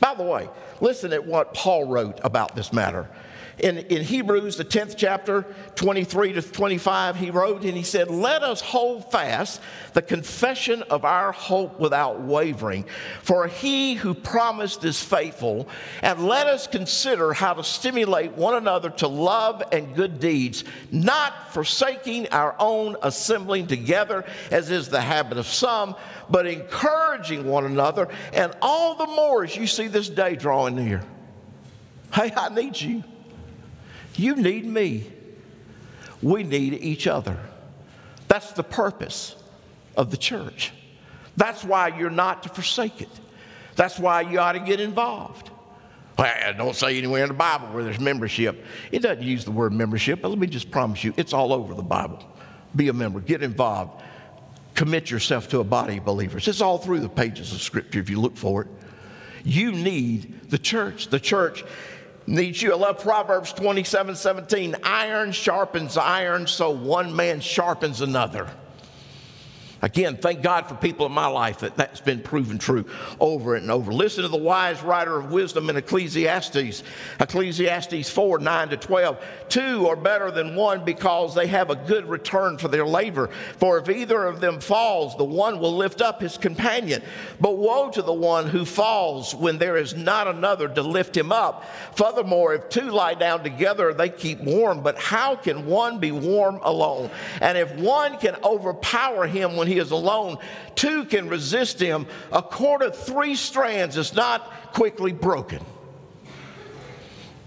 [0.00, 0.48] By the way,
[0.80, 3.08] listen at what Paul wrote about this matter
[3.58, 5.44] in, in Hebrews, the 10th chapter,
[5.74, 9.60] 23 to 25, he wrote and he said, Let us hold fast
[9.92, 12.86] the confession of our hope without wavering,
[13.22, 15.68] for he who promised is faithful,
[16.00, 21.52] and let us consider how to stimulate one another to love and good deeds, not
[21.52, 25.94] forsaking our own assembling together, as is the habit of some,
[26.30, 31.02] but encouraging one another, and all the more as you see this day drawing near.
[32.14, 33.04] Hey, I need you.
[34.16, 35.06] You need me.
[36.22, 37.36] We need each other.
[38.28, 39.36] That's the purpose
[39.96, 40.72] of the church.
[41.36, 43.08] That's why you're not to forsake it.
[43.74, 45.50] That's why you ought to get involved.
[46.18, 48.64] Well, don't say anywhere in the Bible where there's membership.
[48.90, 51.74] It doesn't use the word membership, but let me just promise you, it's all over
[51.74, 52.22] the Bible.
[52.76, 54.02] Be a member, get involved,
[54.74, 56.46] commit yourself to a body of believers.
[56.48, 58.68] It's all through the pages of Scripture if you look for it.
[59.44, 61.08] You need the church.
[61.08, 61.64] The church
[62.26, 62.72] needs you.
[62.72, 64.76] I love Proverbs 27 17.
[64.82, 68.48] Iron sharpens iron, so one man sharpens another.
[69.82, 72.86] Again, thank God for people in my life that that's been proven true
[73.18, 73.92] over and over.
[73.92, 76.84] Listen to the wise writer of wisdom in Ecclesiastes,
[77.18, 79.24] Ecclesiastes 4 9 to 12.
[79.48, 83.26] Two are better than one because they have a good return for their labor.
[83.58, 87.02] For if either of them falls, the one will lift up his companion.
[87.40, 91.32] But woe to the one who falls when there is not another to lift him
[91.32, 91.64] up.
[91.96, 94.80] Furthermore, if two lie down together, they keep warm.
[94.80, 97.10] But how can one be warm alone?
[97.40, 100.38] And if one can overpower him when he is alone.
[100.74, 102.06] Two can resist him.
[102.30, 105.64] A cord of three strands is not quickly broken.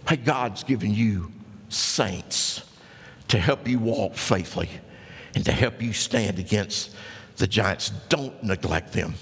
[0.08, 1.32] Hey, God's given you
[1.70, 2.62] saints
[3.30, 4.70] to help you walk faithfully
[5.34, 6.96] and to help you stand against
[7.38, 7.92] the giants.
[8.10, 9.16] Don't neglect them.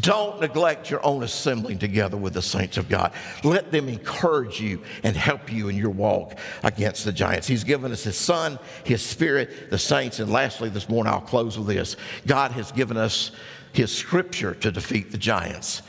[0.00, 3.12] Don't neglect your own assembling together with the saints of God.
[3.42, 7.46] Let them encourage you and help you in your walk against the giants.
[7.46, 10.18] He's given us His Son, His Spirit, the saints.
[10.18, 13.30] And lastly, this morning, I'll close with this God has given us
[13.72, 15.82] His Scripture to defeat the giants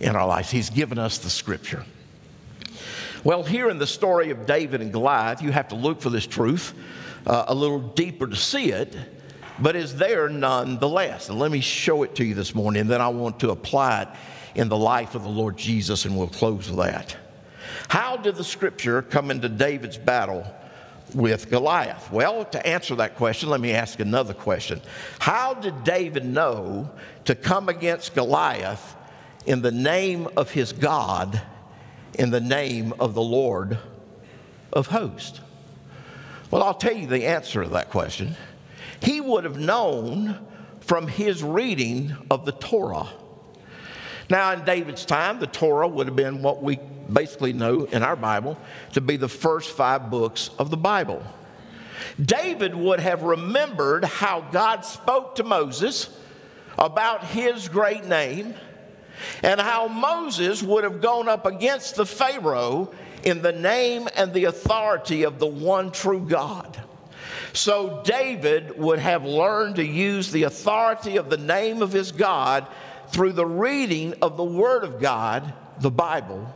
[0.00, 0.50] in our lives.
[0.50, 1.84] He's given us the Scripture.
[3.24, 6.26] Well, here in the story of David and Goliath, you have to look for this
[6.26, 6.74] truth
[7.24, 8.96] uh, a little deeper to see it
[9.58, 11.28] but is there nonetheless.
[11.28, 14.02] And let me show it to you this morning, and then I want to apply
[14.02, 14.08] it
[14.54, 17.16] in the life of the Lord Jesus, and we'll close with that.
[17.88, 20.46] How did the scripture come into David's battle
[21.14, 22.10] with Goliath?
[22.10, 24.80] Well, to answer that question, let me ask another question.
[25.18, 26.90] How did David know
[27.24, 28.96] to come against Goliath
[29.46, 31.40] in the name of his God,
[32.18, 33.78] in the name of the Lord
[34.72, 35.40] of hosts?
[36.50, 38.36] Well, I'll tell you the answer to that question
[39.02, 40.38] he would have known
[40.80, 43.08] from his reading of the Torah.
[44.30, 46.78] Now, in David's time, the Torah would have been what we
[47.12, 48.56] basically know in our Bible
[48.92, 51.22] to be the first five books of the Bible.
[52.20, 56.08] David would have remembered how God spoke to Moses
[56.78, 58.54] about his great name
[59.42, 62.92] and how Moses would have gone up against the Pharaoh
[63.24, 66.80] in the name and the authority of the one true God.
[67.52, 72.66] So David would have learned to use the authority of the name of his God
[73.08, 76.52] through the reading of the Word of God, the Bible,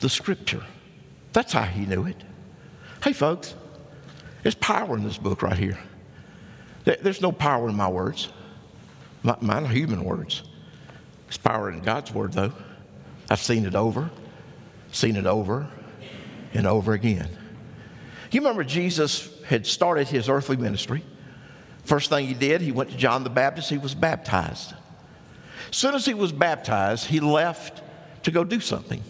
[0.00, 0.62] the Scripture.
[1.32, 2.22] That's how he knew it.
[3.02, 3.54] Hey, folks,
[4.42, 5.78] there's power in this book right here.
[6.84, 8.28] There's no power in my words.
[9.22, 10.42] Mine are human words.
[11.28, 12.52] It's power in God's word, though.
[13.30, 14.10] I've seen it over,
[14.92, 15.68] seen it over
[16.52, 17.28] and over again.
[18.30, 21.04] You remember Jesus had started his earthly ministry.
[21.84, 24.72] First thing he did, he went to John the Baptist, he was baptized.
[25.68, 27.82] As soon as he was baptized, he left
[28.22, 29.02] to go do something.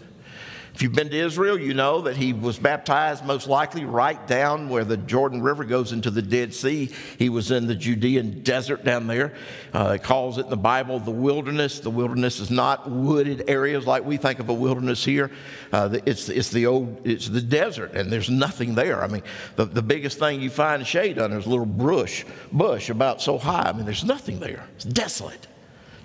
[0.80, 4.70] If you've been to Israel, you know that he was baptized most likely right down
[4.70, 6.90] where the Jordan River goes into the Dead Sea.
[7.18, 9.34] He was in the Judean desert down there.
[9.74, 11.80] Uh, it calls it in the Bible the wilderness.
[11.80, 15.30] The wilderness is not wooded areas like we think of a wilderness here.
[15.70, 19.04] Uh, it's, it's the old, it's the desert, and there's nothing there.
[19.04, 19.22] I mean,
[19.56, 23.36] the, the biggest thing you find shade under is a little bush, bush about so
[23.36, 23.68] high.
[23.68, 24.66] I mean, there's nothing there.
[24.76, 25.46] It's desolate,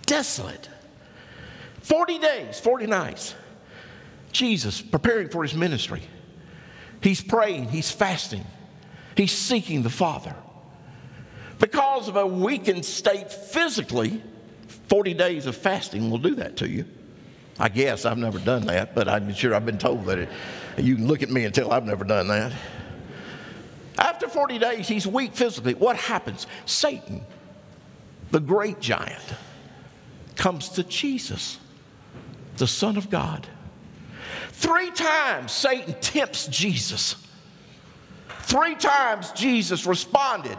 [0.06, 0.68] desolate.
[1.80, 3.36] 40 days, 40 nights.
[4.36, 6.02] Jesus preparing for his ministry.
[7.02, 8.46] He's praying, he's fasting,
[9.16, 10.36] he's seeking the Father.
[11.58, 14.22] Because of a weakened state physically,
[14.90, 16.86] 40 days of fasting will do that to you.
[17.58, 20.30] I guess I've never done that, but I'm sure I've been told that it,
[20.78, 22.52] you can look at me and tell I've never done that.
[23.98, 25.74] After 40 days, he's weak physically.
[25.74, 26.48] What happens?
[26.66, 27.22] Satan,
[28.32, 29.24] the great giant,
[30.36, 31.58] comes to Jesus,
[32.58, 33.48] the Son of God.
[34.56, 37.18] Three times Satan tempts Jesus.
[38.44, 40.58] Three times Jesus responded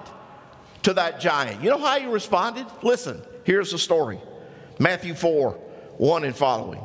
[0.83, 1.63] to that giant.
[1.63, 2.67] You know how he responded?
[2.83, 4.21] Listen, here's the story
[4.79, 5.53] Matthew 4
[5.97, 6.85] 1 and following.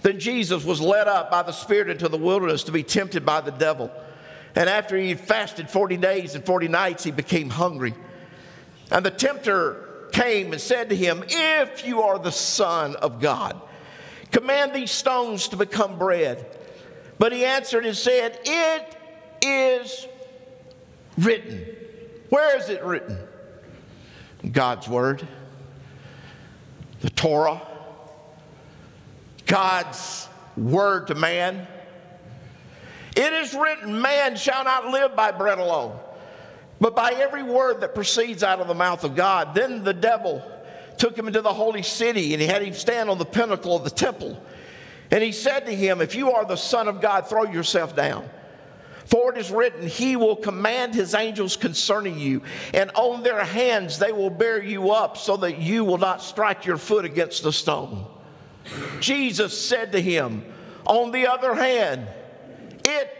[0.00, 3.42] Then Jesus was led up by the Spirit into the wilderness to be tempted by
[3.42, 3.90] the devil.
[4.56, 7.94] And after he had fasted 40 days and 40 nights, he became hungry.
[8.90, 13.60] And the tempter came and said to him, If you are the Son of God,
[14.30, 16.46] Command these stones to become bread.
[17.18, 18.96] But he answered and said, It
[19.42, 20.06] is
[21.18, 21.66] written.
[22.28, 23.18] Where is it written?
[24.50, 25.26] God's Word,
[27.00, 27.60] the Torah,
[29.46, 31.66] God's Word to man.
[33.16, 35.98] It is written, Man shall not live by bread alone,
[36.80, 39.54] but by every word that proceeds out of the mouth of God.
[39.54, 40.42] Then the devil
[41.00, 43.82] took him into the holy city and he had him stand on the pinnacle of
[43.82, 44.40] the temple.
[45.10, 48.28] And he said to him, If you are the Son of God, throw yourself down.
[49.06, 52.42] For it is written, He will command His angels concerning you,
[52.72, 56.64] and on their hands they will bear you up so that you will not strike
[56.64, 58.06] your foot against the stone.
[59.00, 60.44] Jesus said to him,
[60.86, 62.06] On the other hand,
[62.84, 63.10] it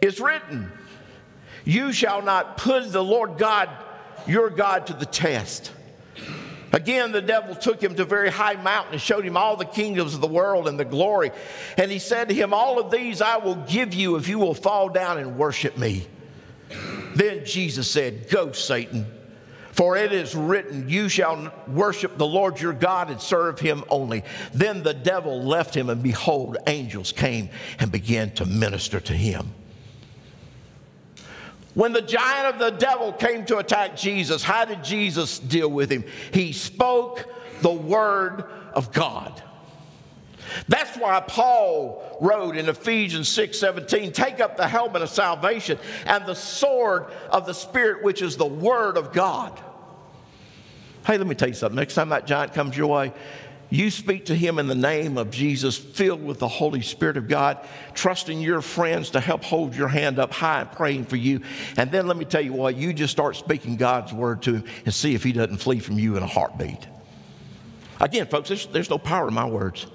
[0.00, 0.70] is written,
[1.64, 3.68] You shall not put the Lord God,
[4.28, 5.72] your God, to the test.
[6.72, 9.64] Again, the devil took him to a very high mountain and showed him all the
[9.64, 11.32] kingdoms of the world and the glory.
[11.76, 14.54] And he said to him, All of these I will give you if you will
[14.54, 16.06] fall down and worship me.
[17.14, 19.04] Then Jesus said, Go, Satan,
[19.72, 24.22] for it is written, You shall worship the Lord your God and serve him only.
[24.54, 27.50] Then the devil left him, and behold, angels came
[27.80, 29.54] and began to minister to him.
[31.74, 35.90] When the giant of the devil came to attack Jesus, how did Jesus deal with
[35.90, 36.04] him?
[36.32, 37.24] He spoke
[37.62, 38.44] the word
[38.74, 39.42] of God.
[40.68, 46.26] That's why Paul wrote in Ephesians 6 17, take up the helmet of salvation and
[46.26, 49.60] the sword of the Spirit, which is the word of God.
[51.06, 51.76] Hey, let me tell you something.
[51.76, 53.12] Next time that giant comes your way,
[53.70, 57.28] you speak to him in the name of Jesus, filled with the Holy Spirit of
[57.28, 57.58] God,
[57.94, 61.40] trusting your friends to help hold your hand up high and praying for you.
[61.76, 64.64] And then let me tell you what, you just start speaking God's word to him
[64.84, 66.84] and see if he doesn't flee from you in a heartbeat.
[68.00, 69.86] Again, folks, there's, there's no power in my words,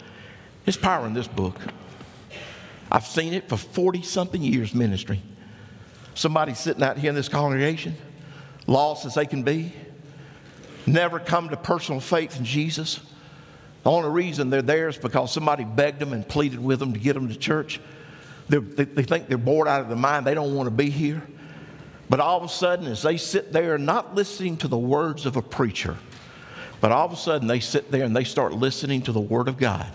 [0.64, 1.60] there's power in this book.
[2.90, 5.22] I've seen it for 40 something years ministry.
[6.14, 7.96] Somebody sitting out here in this congregation,
[8.68, 9.74] lost as they can be,
[10.86, 13.02] never come to personal faith in Jesus
[13.86, 17.00] the only reason they're there is because somebody begged them and pleaded with them to
[17.00, 17.80] get them to church.
[18.50, 20.26] They, they think they're bored out of their mind.
[20.26, 21.22] They don't want to be here.
[22.10, 25.36] But all of a sudden, as they sit there, not listening to the words of
[25.36, 25.98] a preacher,
[26.82, 29.48] but all of a sudden they sit there and they start listening to the Word
[29.48, 29.86] of God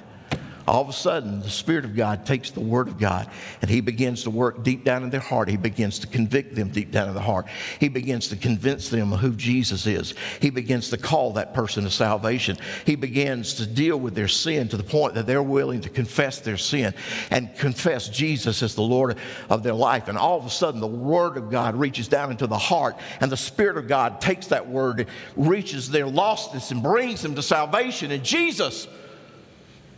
[0.67, 3.29] all of a sudden the Spirit of God takes the Word of God
[3.63, 5.49] and He begins to work deep down in their heart.
[5.49, 7.47] He begins to convict them deep down in the heart.
[7.79, 10.15] He begins to convince them of who Jesus is.
[10.41, 12.57] He begins to call that person to salvation.
[12.85, 16.41] He begins to deal with their sin to the point that they're willing to confess
[16.41, 16.95] their sin
[17.31, 19.17] and confess Jesus as the Lord
[19.49, 20.09] of their life.
[20.09, 23.31] And all of a sudden, the Word of God reaches down into the heart, and
[23.31, 28.11] the Spirit of God takes that Word, reaches their lostness, and brings them to salvation.
[28.11, 28.87] And Jesus,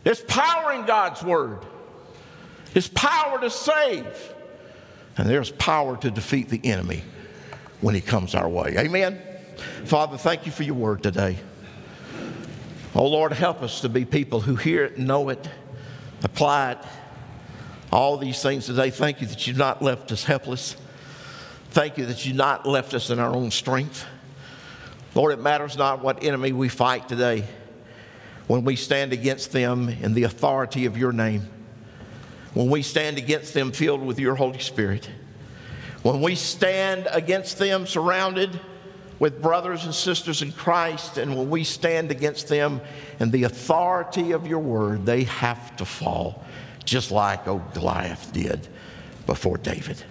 [0.04, 1.64] there's power in God's word.
[2.72, 4.34] There's power to save.
[5.16, 7.02] And there's power to defeat the enemy
[7.80, 8.74] when he comes our way.
[8.78, 9.20] Amen.
[9.84, 11.36] Father, thank you for your word today.
[12.94, 15.48] Oh Lord, help us to be people who hear it, know it,
[16.22, 16.78] apply it.
[17.90, 18.90] All these things today.
[18.90, 20.76] Thank you that you've not left us helpless.
[21.70, 24.06] Thank you that you've not left us in our own strength.
[25.14, 27.44] Lord, it matters not what enemy we fight today
[28.46, 31.48] when we stand against them in the authority of your name,
[32.54, 35.08] when we stand against them filled with your Holy Spirit,
[36.02, 38.60] when we stand against them surrounded
[39.18, 42.80] with brothers and sisters in Christ, and when we stand against them
[43.20, 46.42] in the authority of your word, they have to fall,
[46.84, 48.66] just like old Goliath did
[49.26, 50.02] before David.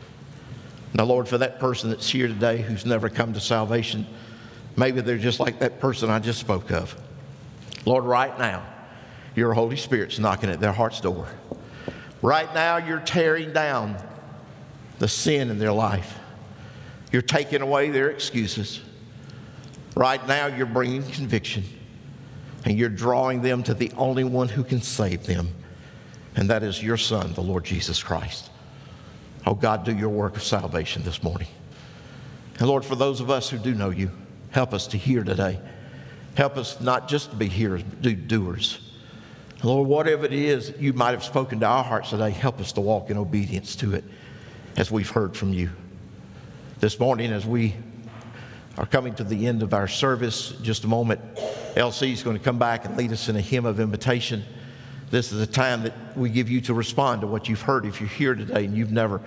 [0.93, 4.07] Now, Lord, for that person that's here today who's never come to salvation,
[4.77, 6.95] maybe they're just like that person I just spoke of.
[7.85, 8.65] Lord, right now,
[9.35, 11.27] your Holy Spirit's knocking at their heart's door.
[12.21, 13.97] Right now, you're tearing down
[14.99, 16.19] the sin in their life.
[17.11, 18.81] You're taking away their excuses.
[19.95, 21.63] Right now, you're bringing conviction
[22.65, 25.49] and you're drawing them to the only one who can save them,
[26.35, 28.51] and that is your Son, the Lord Jesus Christ.
[29.45, 31.47] Oh, God, do your work of salvation this morning.
[32.59, 34.11] And Lord, for those of us who do know you,
[34.51, 35.59] help us to hear today.
[36.35, 38.79] Help us not just to be hearers, but do doers.
[39.63, 42.81] Lord, whatever it is you might have spoken to our hearts today, help us to
[42.81, 44.03] walk in obedience to it
[44.77, 45.69] as we've heard from you.
[46.79, 47.75] This morning, as we
[48.77, 50.51] are coming to the end of our service.
[50.61, 51.21] Just a moment,
[51.75, 54.43] LC is going to come back and lead us in a hymn of invitation.
[55.09, 57.85] This is a time that we give you to respond to what you've heard.
[57.85, 59.21] If you're here today and you've never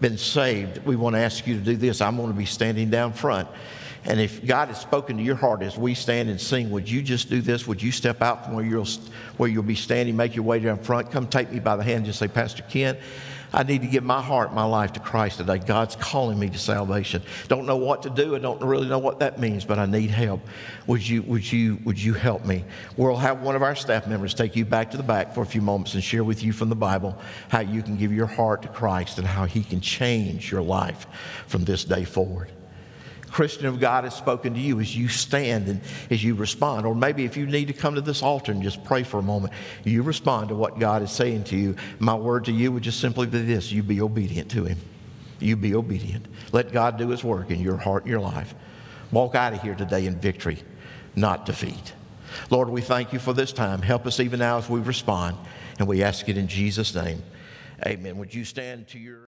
[0.00, 2.00] been saved, we want to ask you to do this.
[2.00, 3.48] I'm going to be standing down front.
[4.06, 7.02] And if God has spoken to your heart as we stand and sing, would you
[7.02, 7.66] just do this?
[7.66, 8.86] Would you step out from where you'll,
[9.36, 11.96] where you'll be standing, make your way down front, come take me by the hand,
[11.96, 12.96] and just say, Pastor Ken,
[13.52, 15.58] I need to give my heart, my life to Christ today.
[15.58, 17.22] God's calling me to salvation.
[17.48, 18.36] Don't know what to do.
[18.36, 20.40] I don't really know what that means, but I need help.
[20.86, 22.64] Would you, would you, would you help me?
[22.96, 25.46] We'll have one of our staff members take you back to the back for a
[25.46, 27.16] few moments and share with you from the Bible
[27.48, 31.06] how you can give your heart to Christ and how He can change your life
[31.46, 32.50] from this day forward.
[33.36, 36.86] Christian of God has spoken to you as you stand and as you respond.
[36.86, 39.22] Or maybe if you need to come to this altar and just pray for a
[39.22, 39.52] moment,
[39.84, 41.76] you respond to what God is saying to you.
[41.98, 44.78] My word to you would just simply be this you be obedient to Him.
[45.38, 46.24] You be obedient.
[46.52, 48.54] Let God do His work in your heart and your life.
[49.12, 50.62] Walk out of here today in victory,
[51.14, 51.92] not defeat.
[52.48, 53.82] Lord, we thank you for this time.
[53.82, 55.36] Help us even now as we respond.
[55.78, 57.22] And we ask it in Jesus' name.
[57.84, 58.16] Amen.
[58.16, 59.18] Would you stand to your